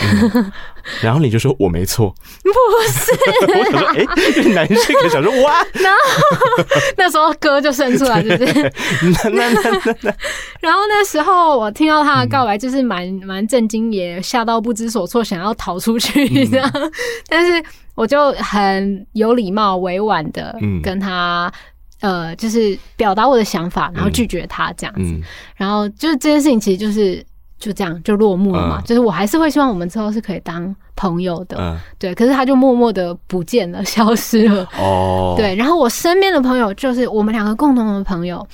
[0.00, 0.52] 嗯、
[1.02, 2.50] 然后你就说我没错，不
[2.92, 3.12] 是？
[3.58, 4.04] 我想说，哎、
[4.42, 5.98] 欸，男生可想说哇， 然后
[6.96, 8.46] 那时候歌就生出来，就是？
[9.24, 10.14] 那那那那那，
[10.60, 16.70] 然后那时候我听到他的告白，就是蛮蛮震惊，也吓到不知所措，想要逃出去这样。
[16.74, 16.92] 嗯、
[17.28, 17.62] 但是
[17.94, 21.52] 我就很有礼貌、委婉的跟他，
[22.00, 25.10] 呃，就是表达我的想法，然后拒绝他这样子。
[25.12, 25.22] 嗯、
[25.56, 27.24] 然后就是这件事情，其实就是。
[27.58, 32.14] 就这样就落幕了嘛，嗯、就是我还是会希望我们之后是可以当朋友的，嗯、对。
[32.14, 34.64] 可是他就默默的不见了， 消失了。
[34.78, 35.54] 哦，对。
[35.56, 38.46] 然后我身边的朋友，就是我们两个共同的朋友，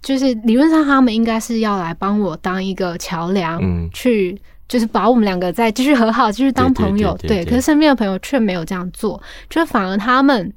[0.00, 7.18] 就是理论上他们应该是要来帮我当一个桥梁，嗯、去就是把我们两个再继续和好，继续当朋友。
[7.22, 7.44] 对。
[7.44, 10.52] 可是身边的朋友却没有这样做，就反而他们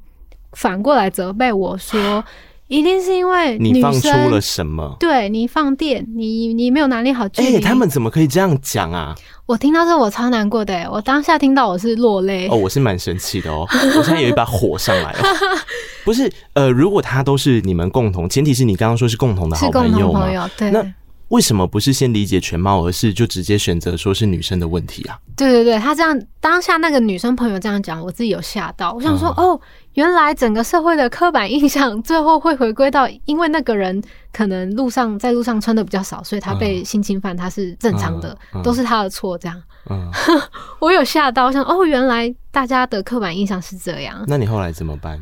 [0.52, 2.24] 反过来责备我说。
[2.68, 4.96] 一定是因为你放出了什么？
[4.98, 7.56] 对，你放电，你你没有拿捏好距离。
[7.56, 9.14] 哎，他们怎么可以这样讲啊？
[9.46, 12.48] 我听到这我超难过的，我当下听到我是落泪。
[12.48, 15.22] 哦，我是蛮生气的哦，我现在有一把火上来了。
[16.04, 20.50] 不是，呃，如果他都是你们共同，前提是你刚刚说是共同的好朋友嘛？
[20.56, 20.70] 对。
[20.72, 20.84] 那
[21.28, 25.18] 为什么不是先理解全貌，而是就直接选择说是女生的问题啊？
[25.36, 28.92] 对对对，他这样当下那个女生朋友这样讲，我自己有吓到。
[28.92, 29.60] 我想说，嗯、哦，
[29.96, 39.38] 原来整个社会的刻板印象最后会回归到，因为那个人可能路上在路上穿的比较少，所以他被性侵犯，他是正常的，都是他的错。
[39.38, 40.10] 这样，嗯、
[40.80, 44.22] 我有吓到，我想哦，原来大家的刻板印象是这样。
[44.26, 45.18] 那你后来怎么办？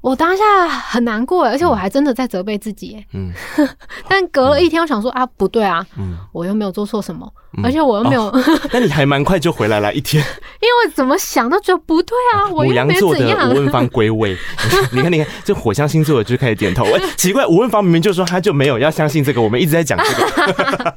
[0.00, 3.04] 我当下很难过，而且我还真的在责备自己。
[3.12, 3.30] 嗯，
[4.08, 7.30] 但隔了一天，我想说啊，不对啊，嗯，我又没有做错什么，
[7.62, 8.32] 而且我又没有。
[8.72, 10.22] 那你还蛮快就回来了一天。
[10.60, 13.50] 因为我怎么想都觉得不对啊，我又没怎样。
[13.50, 14.34] 吴问芳归位，
[14.90, 16.84] 你看，你看，这火象星座的就开始点头。
[16.84, 20.94] 哎，奇怪，吴问芳明明就说他就没有要相信这个，我们一直在讲这个。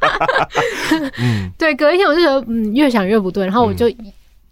[1.17, 3.85] 嗯，对，隔一天我就觉得，嗯，越想越不对，然后我就。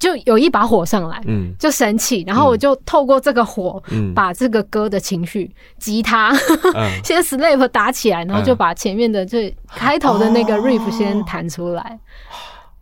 [0.02, 6.36] 就有一把火上来，嗯，就生气，然后我就透过这个火，嗯，把这个歌的情绪，吉他，
[6.74, 12.00] 嗯， 先 slap 打起来，然后就把前面的最开头的那个 riff 先弹出来，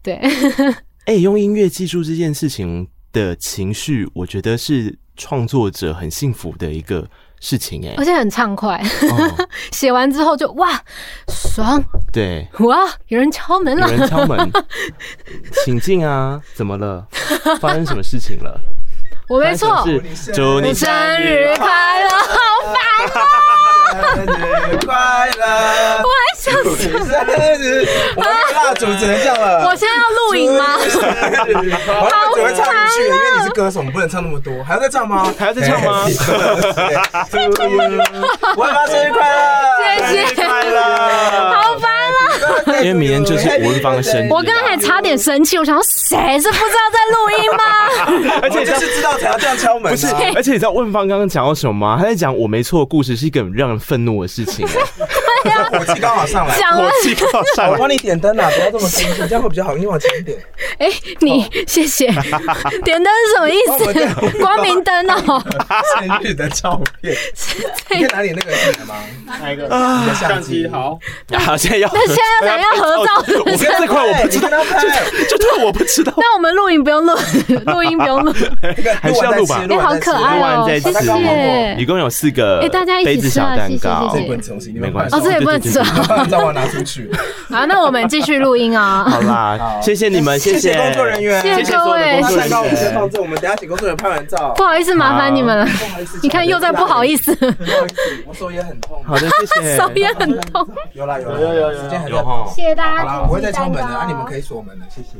[0.02, 0.18] 对，
[1.04, 7.06] 哎，用音乐记住这件事情的情绪，我觉得是创作者很幸福的一个
[7.40, 8.82] 事情哎、欸，而且很畅快。
[9.72, 10.70] 写、哦、 完之后就哇
[11.28, 12.78] 爽，对，哇
[13.08, 14.52] 有人敲门了，有人敲门，
[15.64, 17.08] 请进啊，怎么了？
[17.60, 18.60] 发生什么事情了？
[19.30, 19.84] 我没错，
[20.34, 20.90] 祝你生
[21.22, 22.34] 日快乐，好
[22.66, 22.76] 烦
[23.14, 23.26] 啊！
[23.64, 24.94] 生日快
[25.38, 25.44] 乐，
[26.04, 26.90] 我还想死生
[27.60, 29.68] 日，我们蜡烛只能这样了。
[29.68, 30.64] 我现在要录影吗？
[30.76, 34.64] 好，只会唱一句，因为你是歌手，你不能唱那么多。
[34.64, 35.32] 还要再唱吗？
[35.38, 36.06] 还要再唱吗？
[38.56, 39.38] 我要生日快乐，
[40.08, 40.82] 谢谢，快乐，
[41.54, 41.80] 好！
[42.84, 48.40] 因为明天就是吴文芳的生日，我刚才差点生气，我想说谁是不知道在录音吗？
[48.44, 49.92] 而且就是知道才要这样敲门。
[49.92, 51.98] 不是， 而且你知道问芳刚刚讲到什么吗？
[52.00, 54.68] 他在讲我没错的故事是一个很让人愤怒的事情。
[55.72, 59.76] 火气刚好上来，火气刚好上来，我帮你点灯啊，不要这么生气，这样会比较好。
[59.76, 60.38] 你往前一点。
[60.78, 60.88] 哎，
[61.20, 62.08] 你谢谢。
[62.84, 64.38] 点灯是什么意思？
[64.40, 65.44] 光明灯哦。
[65.98, 67.16] 生日的照片，
[67.92, 68.96] 你可以拿你那个进来吗？
[69.40, 69.70] 哪一个？
[70.16, 70.68] 相机。
[70.68, 71.00] 好，
[71.40, 71.90] 好，现在要。
[71.94, 73.12] 那现在要怎样合照？
[73.40, 74.50] 我跟这块我不知道，
[75.30, 76.14] 就就我不知道。
[76.18, 77.14] 那我们录影不用录，
[77.66, 78.34] 录音不用录，
[79.02, 79.64] 还是要录吧？
[79.68, 81.76] 你好可爱哦，谢谢。
[81.78, 84.80] 一共有四个，哎，大家一起吃啊，谢谢谢谢。
[84.80, 85.80] 没关系，哦，这也不能吃，
[86.30, 87.10] 让 我拿出去。
[87.50, 89.04] 好，那我们继续录音啊。
[89.10, 92.22] 好啦， 谢谢你们，谢谢工作人员，谢谢各位。
[92.22, 94.54] 蛋糕我们先放这，我们等下请工作人员拍完照。
[94.56, 95.66] 不好意思，麻烦你们了。
[95.66, 97.36] 不好意思，你看又在不好意思。
[97.36, 99.02] 不好意思，我手也很痛。
[99.06, 99.78] 好的，谢谢。
[99.78, 100.68] 手也很痛。
[100.94, 102.16] 有啦有有有有，时间还在。
[102.56, 103.06] 谢谢大家。
[103.06, 105.20] 好啦，我会再敲门的啊，你们可以锁门了，谢谢。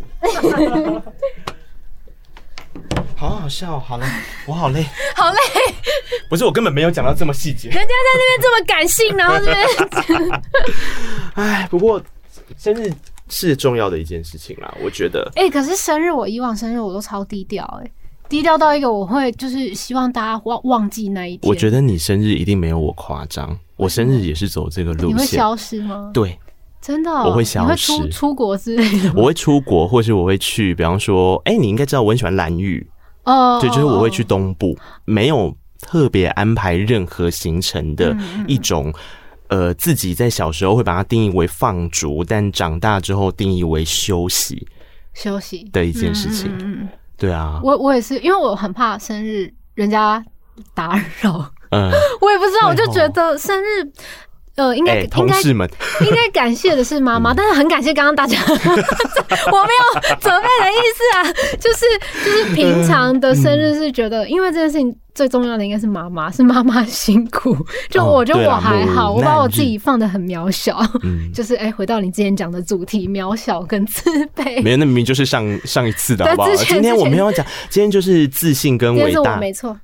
[3.20, 4.06] 好好笑，好了，
[4.48, 4.82] 我好累，
[5.14, 5.38] 好累。
[6.30, 7.68] 不是，我根本没有讲到这么细节。
[7.68, 10.42] 人家在那边这么感性，然后这边。
[11.36, 12.02] 哎，不过
[12.58, 12.90] 生日
[13.28, 15.30] 是重要的一件事情啦，我觉得。
[15.36, 17.92] 哎、欸，可是生日，我以往生日我都超低调，哎，
[18.30, 21.50] 低调到一个我会就是希望大家忘忘记那一天。
[21.50, 25.10] 我觉得你生日一定没有我夸张，我生日也是走这个路线。
[25.10, 26.10] 你会消失吗？
[26.14, 26.40] 对。
[26.82, 29.12] 真的、哦，我会消失，出出国之类的。
[29.14, 32.90] 我会出国，或是我会去，比方说，哎、欸，你应该知道我很喜欢蓝屿
[33.30, 38.16] 哦，对，就是我会去东部，没有特别安排任何行程的
[38.48, 38.94] 一种，
[39.48, 44.68] 嗯、呃，自己在小时候会把它定义为放逐，但长大之后定义为休息，
[45.14, 46.52] 休息的一件事情。
[46.60, 50.24] 嗯，对啊，我我也是，因为我很怕生日人家
[50.74, 53.92] 打扰，嗯， 我也不知道，我就觉得生日。
[54.60, 55.70] 呃，应该、欸、同事们
[56.02, 58.56] 应该感谢的是妈妈，但是很感谢刚刚大家， 我
[59.64, 61.24] 没有责备的意思啊，
[61.60, 61.86] 就是
[62.26, 64.96] 就是平常的生日是觉得，因为这件事情。
[65.20, 67.54] 最重要的应该是妈妈，是妈妈辛苦。
[67.90, 70.82] 就我觉得我还好，我把我自己放的很渺小。
[71.36, 74.64] 就是哎，回到你之前讲的主题，渺小跟自卑。
[74.64, 76.56] 没有，那明明就是上上一次的，好不好？
[76.56, 79.36] 今天我没有讲，今天就是自信跟伟大。
[79.36, 79.78] 没错，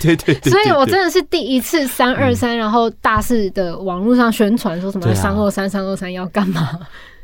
[0.00, 0.50] 对对对。
[0.50, 6.78] 所以我真的是第一次三二三，然后大肆的网络上宣传说什么三二三三二三要干嘛？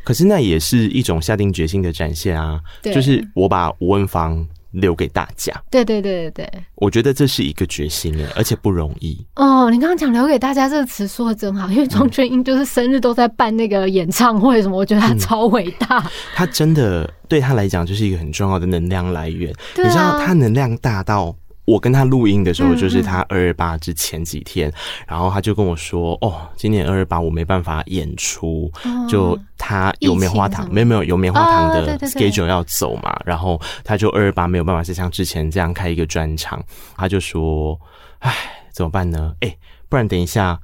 [0.04, 2.60] 可是那也是一种下定决心的展现啊！
[2.82, 4.46] 就是我把吴文芳。
[4.76, 5.52] 留给大家。
[5.70, 9.26] 对对对对对，我觉得这是一个决心哎，而且不容易。
[9.34, 15.98] 哦，你刚刚讲“留给大家”这个词说的真好，因为庄俊英就是生日都在办那个演唱会什么，我觉得他超伟大。
[15.98, 19.52] 嗯、他真的对他来讲就是一个很重要的能量来源。
[19.52, 21.34] 啊、你知道他能量大到。
[21.66, 36.64] 我跟他录音的时候，就是他二二八之前几天，嗯嗯，然后他就跟我说：“哦，今年二二八我没办法演出，哦、就他有棉花糖，没有没有有棉花糖的 schedule 要走嘛，哦、然后他就二二八没有办法再像之前这样开一个专场，
[36.96, 37.78] 他就说
[38.20, 38.32] ：‘哎，
[38.72, 39.34] 怎么办呢？
[39.40, 39.52] 哎，
[39.88, 40.56] 不然等一下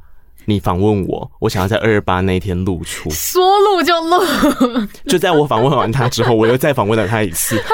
[0.44, 4.86] 你访问我，我想要在二二八那一天露出，说录就录。
[5.10, 7.60] ’就在我访问完他之后，我又再访问了他一次。”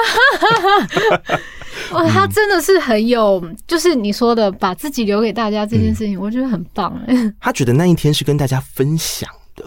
[1.91, 7.15] 哇，他真的是很有，嗯、就是你说的把自己留给大家这件事情，嗯、我觉得很棒哎。
[7.39, 9.63] 他觉得那一天是跟大家分享的，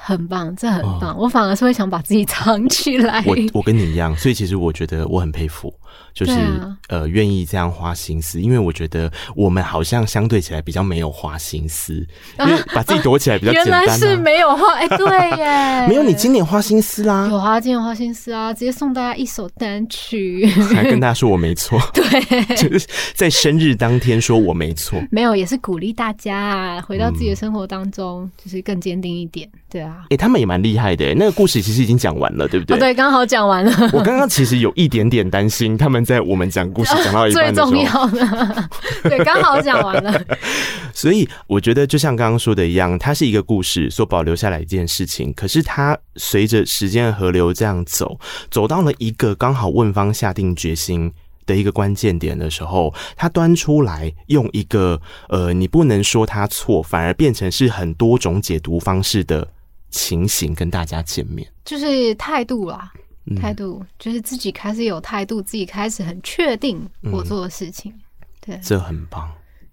[0.00, 1.14] 很棒，这很棒。
[1.14, 3.22] 哦、我反而是会想把自己藏起来。
[3.26, 5.72] 我我跟你一样，所以其实我觉得我很佩服。
[6.14, 11.94] 就是、啊、呃，愿意这样花心思，因为我觉得我们好像相对起来比较没有花心思，
[12.40, 13.84] 因为把自己躲起来比较简单、啊。
[13.84, 32.76] 原来是没有花，哎、欸，对耶， 没有你今年花心思啦，有啊，今年花心思啊，直接送大家一首单曲， 还跟大家说我没错， 对，就是在生日当天说我没错，没有，也是鼓励大家啊，回到自己的生活当中，嗯、就是更坚定一点，对啊，哎、欸，他们也蛮厉害的，那个故事其实已经讲完了，对不对？
[32.76, 33.90] 哦、对，刚好讲完了。
[33.92, 36.06] 我刚刚其实有一点点担心他们。
[36.06, 38.68] 在我们讲故事 讲到一半的时候，最重要的，
[39.10, 40.22] 对，刚好讲完了。
[40.94, 45.32] 所以我觉得，就像刚刚说的一样，它是一个故事所保留下来一件事情。
[45.34, 48.16] 可是它随着时间的河流这样走，
[48.52, 51.12] 走到了一个刚好问方下定决心
[51.44, 59.46] 的一个关键点的时候，他端出来用一个呃，你不能说他错，反而变成是很多种解读方式的
[59.90, 62.92] 情形跟大家见面，就是态度啦，
[63.34, 68.00] 态度、嗯、就是自己开始有态度，自己开始很确定我做的事情，嗯、
[68.46, 69.28] 对，这很棒，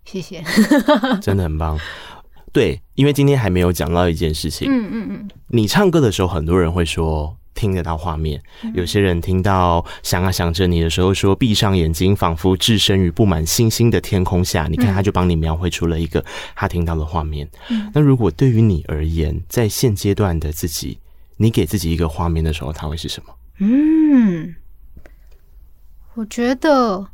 [0.06, 0.44] 谢谢，
[1.22, 1.78] 真的很棒。
[2.52, 7.38] 对，因为今天还没有讲到一件事情，嗯嗯嗯，你唱歌的时候，很多人会说。
[7.56, 8.42] 听得到画面，
[8.74, 14.68] 有些人听到想啊想着你的时候说，闭上眼睛，仿佛置身于布满星星的天空下。
[14.68, 16.26] 你看，他就帮你描绘出了一个
[16.56, 17.48] 他听到的画面。
[17.94, 20.98] 那如果对于你而言，在现阶段的自己，
[21.38, 23.32] 你给自己一个画面的时候，它会是什么？
[23.60, 24.56] 嗯，
[26.16, 27.06] 我觉得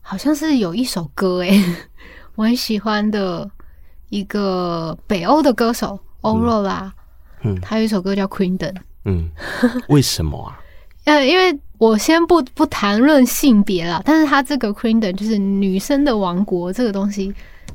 [0.00, 1.62] 好像是有一首歌，诶，
[2.36, 3.50] 我很喜欢的
[4.08, 6.92] 一个北欧的歌手欧若拉，
[7.42, 8.72] 嗯，他有一首歌叫《Queendom》。
[9.04, 9.28] 嗯，
[9.88, 10.58] 为什么啊？
[11.04, 17.34] 呃，因为我先不不谈论性别了，但是他这个 Queendom 就是女生的王国这个东西，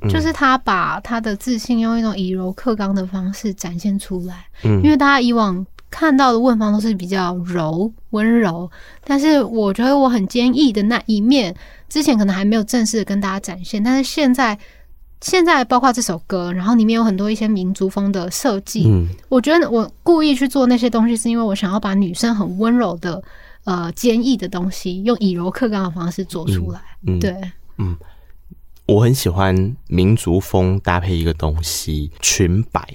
[0.09, 4.45] 就是他把他的自信用一种以柔克刚的方式展现出来。
[4.63, 8.69] 嗯，因为大家以往看到的问方都是比较柔温柔，
[9.03, 11.55] 但是我觉得我很坚毅的那一面，
[11.89, 14.57] 之前可能还没有正式的跟大家展现，但是现在。
[15.19, 18.83] 现在包括这首歌，然后里面有很多一些民族风的设计。
[18.85, 23.19] 嗯，我觉得我故意去做那些东西，是因为我想要把女生很温柔的、
[23.63, 26.79] 呃坚毅的东西，用以柔克刚的方式做出来。
[27.07, 27.35] 嗯，对，
[27.79, 27.97] 嗯，
[28.85, 32.87] 我很喜欢民族风搭配一个东西，裙摆。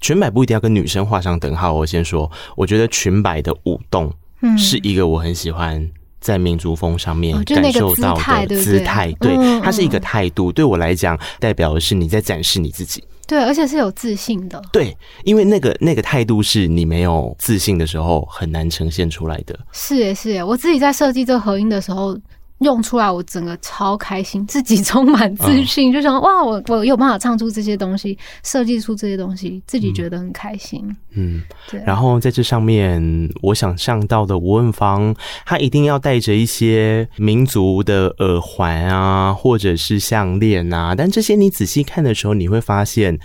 [0.00, 1.72] 裙摆不一定要跟女生画上等号。
[1.72, 5.90] 我先说，我觉得裙摆的舞动，嗯，是一个我很喜欢。
[6.20, 10.52] 在民族风上面感受到的姿态，对，它是一个态度。
[10.52, 14.60] 对我来讲，代表的是你在展示你自己，对，而且是有自信的。
[14.70, 14.94] 对，
[15.24, 19.58] 因为那个那个态度是你没有自信的时候很难呈现出来的。
[19.72, 22.14] 是耶，是耶，我自己在设计这个合音的时候。
[22.60, 30.84] 用出来，我整个超开心， 自己充满自信，嗯、就想哇，我我有办法唱出这些东西，设计出这些东西，自己觉得很开心。
[31.12, 31.82] 嗯，对。
[31.84, 33.02] 然后在这上面，
[33.42, 43.18] 我想象到的吴汶芳，她一定要带着一些民族的耳环啊，或者是项链啊，但这些你仔细看的时候，你会发现。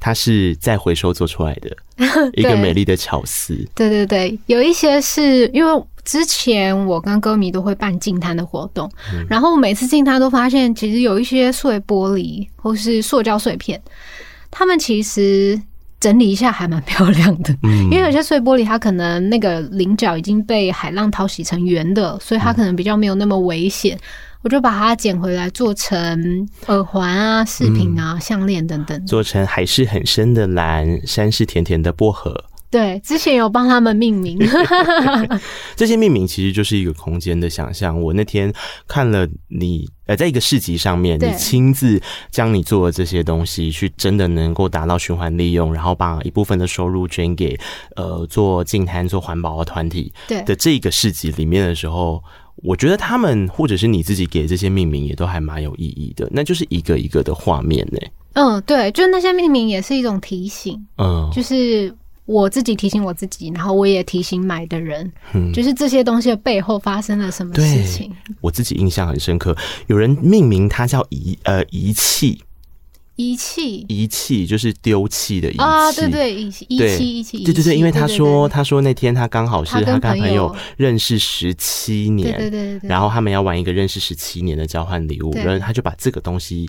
[0.00, 1.76] 它是再回收做出来的
[2.32, 3.54] 一个美丽的巧思。
[3.74, 13.80] 对对对，有一些是因为之前我跟歌迷都会办净滩的活动，嗯、然后每次净滩都发现，其实有一些碎玻璃或是塑胶碎片，
[14.50, 15.60] 他们其实
[16.00, 17.54] 整理一下还蛮漂亮的。
[17.62, 23.98] 嗯，因为有些碎玻璃它可能那个棱角已经被海浪淘洗成圆的，所以它可能比较没有那么危险。
[24.42, 32.44] 我就把它捡回来，做成耳环啊、饰品啊、项链等等，做成海是很深的蓝，山是甜甜的薄荷。
[32.70, 34.38] 对，之前有帮他们命名。
[35.74, 38.00] 这些命名其实就是一个空间的想象。
[38.00, 38.50] 我那天
[38.86, 47.58] 看了你呃，在一个市集上面，你亲自将你做的这些东西，去真的能够达到循环利用，然后把一部分的收入捐给
[47.96, 50.12] 呃做净滩、做环保的团体
[50.46, 52.22] 的这个市集里面的时候。
[52.62, 57.98] 我觉得他们或者是你自己给这些命名也都还蛮有意义的，那就是一个一个的画面呢。
[58.34, 61.92] 嗯，对，就是那些命名也是一种提醒，嗯，就是
[62.26, 68.12] 我自己提醒我自己，然后我也提醒买的人，嗯，就是这些东西的背后发生了什么事情。
[68.40, 69.56] 我自己印象很深刻，
[69.88, 72.40] 有人命名它叫遗呃遗弃。
[73.20, 75.92] 遗弃，遗弃就是丢弃的遗弃啊！
[75.92, 86.68] 对对，遗弃，遗弃，遗弃，对对对，因为他说，他说那天他刚好是他跟朋友认识十七年，对对对，然后他们要玩一个认识十七年的交换礼物，然后他就把这个东西。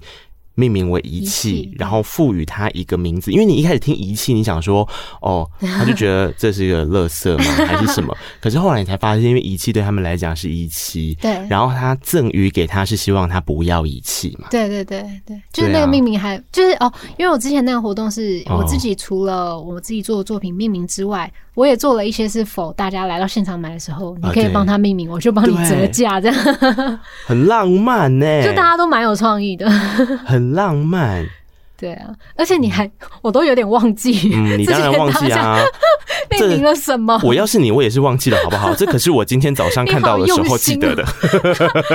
[0.61, 3.31] 命名为遗弃，然后赋予它一个名字。
[3.31, 4.87] 因为你一开始听遗弃，你想说
[5.21, 7.43] 哦， 他就觉得这是一个垃圾吗？
[7.65, 8.15] 还是什么？
[8.39, 11.31] 可是后来你才发现，因为遗弃对他们来讲是遗弃，对。
[11.49, 14.47] 然后他赠予给他是希望他不要遗弃嘛？
[14.51, 21.31] 对对对对，就是那个命名还就是哦，因为我之前那个活动是我自己除了我自己做的作品命名之外。
[21.61, 26.35] 我也做了一些是否大家来到现场买的时候，你可以帮他命名，我就帮你折价，这样
[27.27, 28.41] 很浪漫呢。
[28.41, 29.69] 就大家都蛮有创意的，
[30.25, 31.23] 很浪漫。
[31.77, 32.89] 对啊，而且你还，
[33.21, 34.31] 我都有点忘记。
[34.33, 35.59] 嗯，你当然忘记啊。
[36.31, 37.19] 命名了什么？
[37.23, 38.73] 我要是你，我也是忘记了，好不好？
[38.75, 41.05] 这可是我今天早上 看到的时候记得的。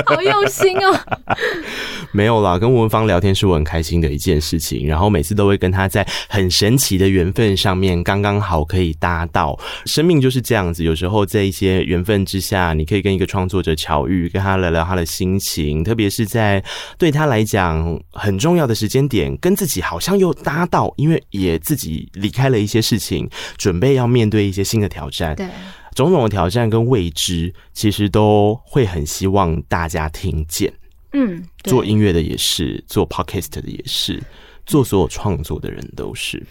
[0.07, 0.99] 好用心哦。
[2.12, 4.87] 没有啦，跟吴文芳聊天是我很开心的一件事情。
[4.87, 9.59] 然后每次都会跟他在很神奇的缘分上面刚刚好可以搭到。
[9.84, 16.62] 生命就是这样子，有时候在一些缘分之下，你可以跟一个创作者巧遇，跟他聊聊他的心情，特别是在
[16.99, 19.76] 对他来讲很重要的时间点，跟自己。
[19.87, 25.34] 好像又搭到，因为也自己离开了一些事情，准备要面对一些新的挑战。
[25.36, 25.46] 对，
[25.94, 30.72] 种种的挑战跟未知，其实都会很希望大家听见。
[31.12, 34.22] 嗯，做音乐的也是，做 podcast 的也是，
[34.66, 36.44] 做所有创作的人都是。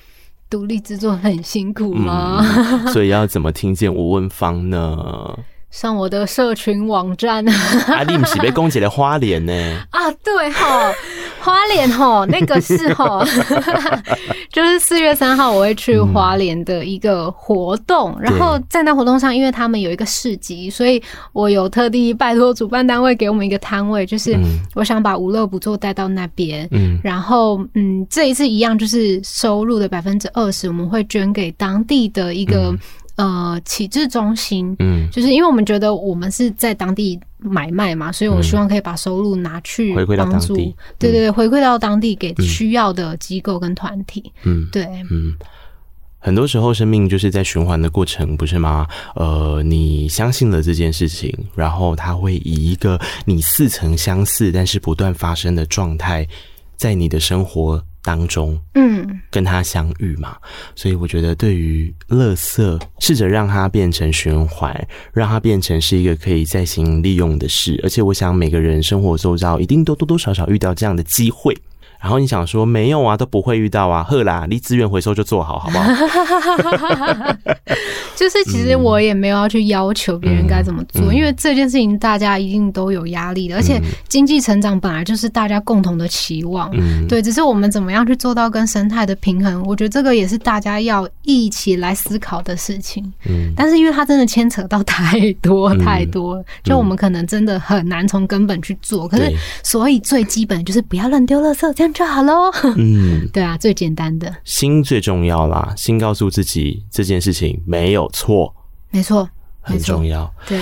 [0.49, 2.39] 独立制作很辛苦吗？
[2.41, 5.37] 嗯，所以要怎么听见吴文芳呢？
[5.75, 7.45] 上我的社群网站。
[7.87, 9.53] 阿丽不是被攻击的花莲呢？
[9.91, 10.89] 啊，对哈，
[11.41, 13.21] 花莲哈， 那个是哈，
[14.53, 21.01] 就是四月三号我会去花莲的一个活动，嗯、然后在那活动上，因为他们有一个市集，所以
[21.33, 24.33] 我有特地拜托主办单位给我们一个摊位，就是
[24.75, 32.79] 我想把无乐不作带到那边，嗯，然后嗯，这一次一样就是收入的百分之二十，我们会捐给当地的一个、嗯。
[33.15, 45.33] 呃，启智中心，嗯，就是因为我们觉得我们是在当地买卖嘛，所以我希望可以把收入拿去回馈到当地，对对对，回馈到当地给需要的机构跟团体，嗯，对，嗯，
[46.19, 48.85] 很多时候生命就是在循环的过程，不是吗？
[49.15, 56.27] 呃，你相信了这件事情，然后它会以一个你似曾相似，但是不断发生的状态，
[56.75, 60.37] 在你的生活当中，嗯，跟他相遇嘛，
[60.75, 71.57] 所以我觉得对于垃圾，试着让它变成循环，让它变成是一个可以再行利用的事，而且我想每个人生活周遭一定都多多少少遇到这样的机会。
[72.01, 77.35] 然后你想说没有啊，都不会遇到啊，呵啦，离资源回收就做好，好不好？
[78.15, 93.03] 就是其实我也没有要去要求别人该怎么做，嗯、因为这件事情大家一定都有压力的，而且经济成长本来就是大家共同的期望，嗯、对，只是我们怎么样去做到跟生态的平衡，我觉得这个也是大家要一起来思考的事情。
[93.27, 99.07] 嗯，但是因为它真的牵扯到太多太多，就我们可能真的很难从根本去做。
[99.07, 99.33] 可是，
[99.63, 102.51] 所以最基本就是不要乱丢垃圾，这样就好喽。
[102.77, 108.53] 嗯，对啊，最简单的心最重要啦，心告诉自己这件事情没有错，
[108.91, 109.27] 没错，
[109.61, 110.31] 很重要。
[110.47, 110.59] 对。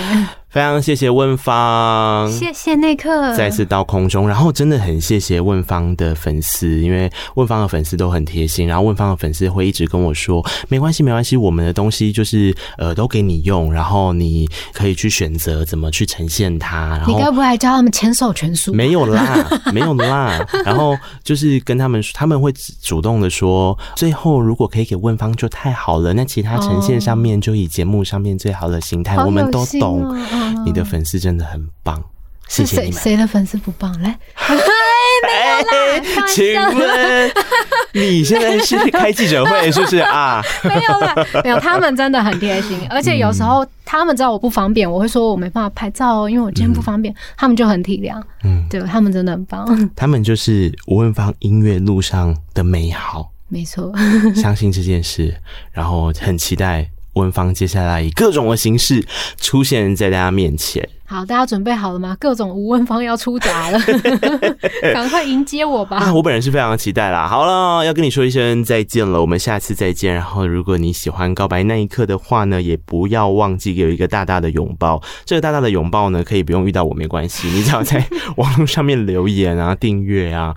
[0.54, 16.90] 非常谢谢问方，谢谢内克，再次到空中，然后真的很谢谢问方的粉丝，因为问方的粉丝都很贴心，然后问方的粉丝会一直跟我说，没关系，没关系，我们的东西就是呃都给你用，然后你可以去选择怎么去呈现它。
[16.90, 18.72] 然后你该不会还教他们牵手全书？
[18.72, 20.38] 没有啦，没有啦。
[20.64, 30.14] 然后就是跟他们，他们会主动的说，最后如果可以给问方就太好了，那其他呈现上面就以节目上面最好的形态，哦、我们都懂。
[30.64, 32.02] 你的粉丝真的很棒，
[32.48, 33.00] 谢谢你们。
[33.00, 33.92] 谁的粉丝不棒？
[34.02, 37.32] 来， 哎，没有啦，请问
[37.92, 40.42] 你现在是开记者会是不是啊？
[40.64, 41.58] 没有了，没有。
[41.60, 48.20] 他们真的很贴心，而且有时候他们知道我不方便，我会说我没办法拍照哦，因为我今天不方便，他们就很体谅。
[48.42, 49.90] 嗯，对，他们真的很棒。
[49.94, 53.92] 他们就是吴文芳音乐路上的美好，没错。
[54.34, 55.34] 相信这件事，
[55.72, 56.90] 然后很期待。
[57.14, 59.04] 文芳接下来以各种的形式
[59.38, 60.88] 出现在大家面前。
[61.06, 62.16] 好，大家准备好了吗？
[62.18, 63.78] 各种吴文芳要出闸了，
[64.94, 65.98] 赶快迎接我吧！
[65.98, 67.28] 啊，我本人是非常期待啦。
[67.28, 70.14] 好了，要跟你说一声再见了，我们下次再见。
[70.14, 75.00] 然后，如果你喜欢告白那一刻的话呢，也不要忘记给我一个大大的拥抱。
[75.26, 78.04] 这个大大的拥抱呢，可以不用遇到我没关系，你只要在
[78.36, 80.56] 网络上面留言啊、订阅啊。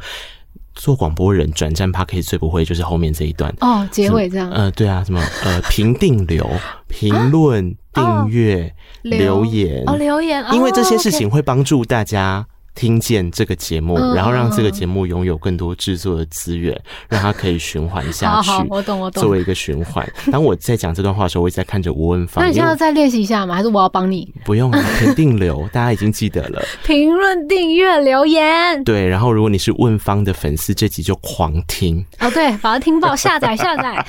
[0.78, 4.49] 做广播人转战 Podcast 最不会就是后面这一段哦，结尾这样。
[4.51, 6.49] 呃，对啊，什么呃， 评定流、
[6.88, 12.45] 评论、订阅、留言哦，留言，因为这些事情会帮助大家。
[12.78, 18.51] 听见这个节目，然后让这个节目拥有更多制作的资源，让它可以循环下去。
[18.51, 19.23] 好，好，我懂，我懂。
[19.23, 22.43] 作为一个循环， 当我在讲这段话的时候，我一直在看着吴文芳。
[22.43, 23.55] 那你现在再练习一下吗？
[23.55, 24.32] 还是我要帮你？
[24.45, 26.61] 不用了，评定留， 大家已经记得了。
[26.86, 28.84] 评论、订阅、留言。
[28.84, 32.05] 对，然后如果你是问芳的粉丝，这集就狂听。
[32.19, 34.05] 哦，对，把它听爆，下载下载。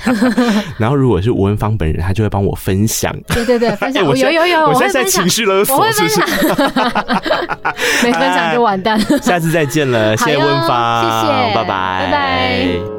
[0.77, 3.11] 然后如果是吴文芳本人，他就会帮我分享。
[3.29, 4.05] 对对对，分享。
[4.05, 6.23] 我有有有，我现在在情绪勒索，我会分享？
[8.03, 8.58] 没分享就。
[8.61, 12.98] 完蛋， 下次再见了，谢谢温发，谢谢，拜拜，拜拜。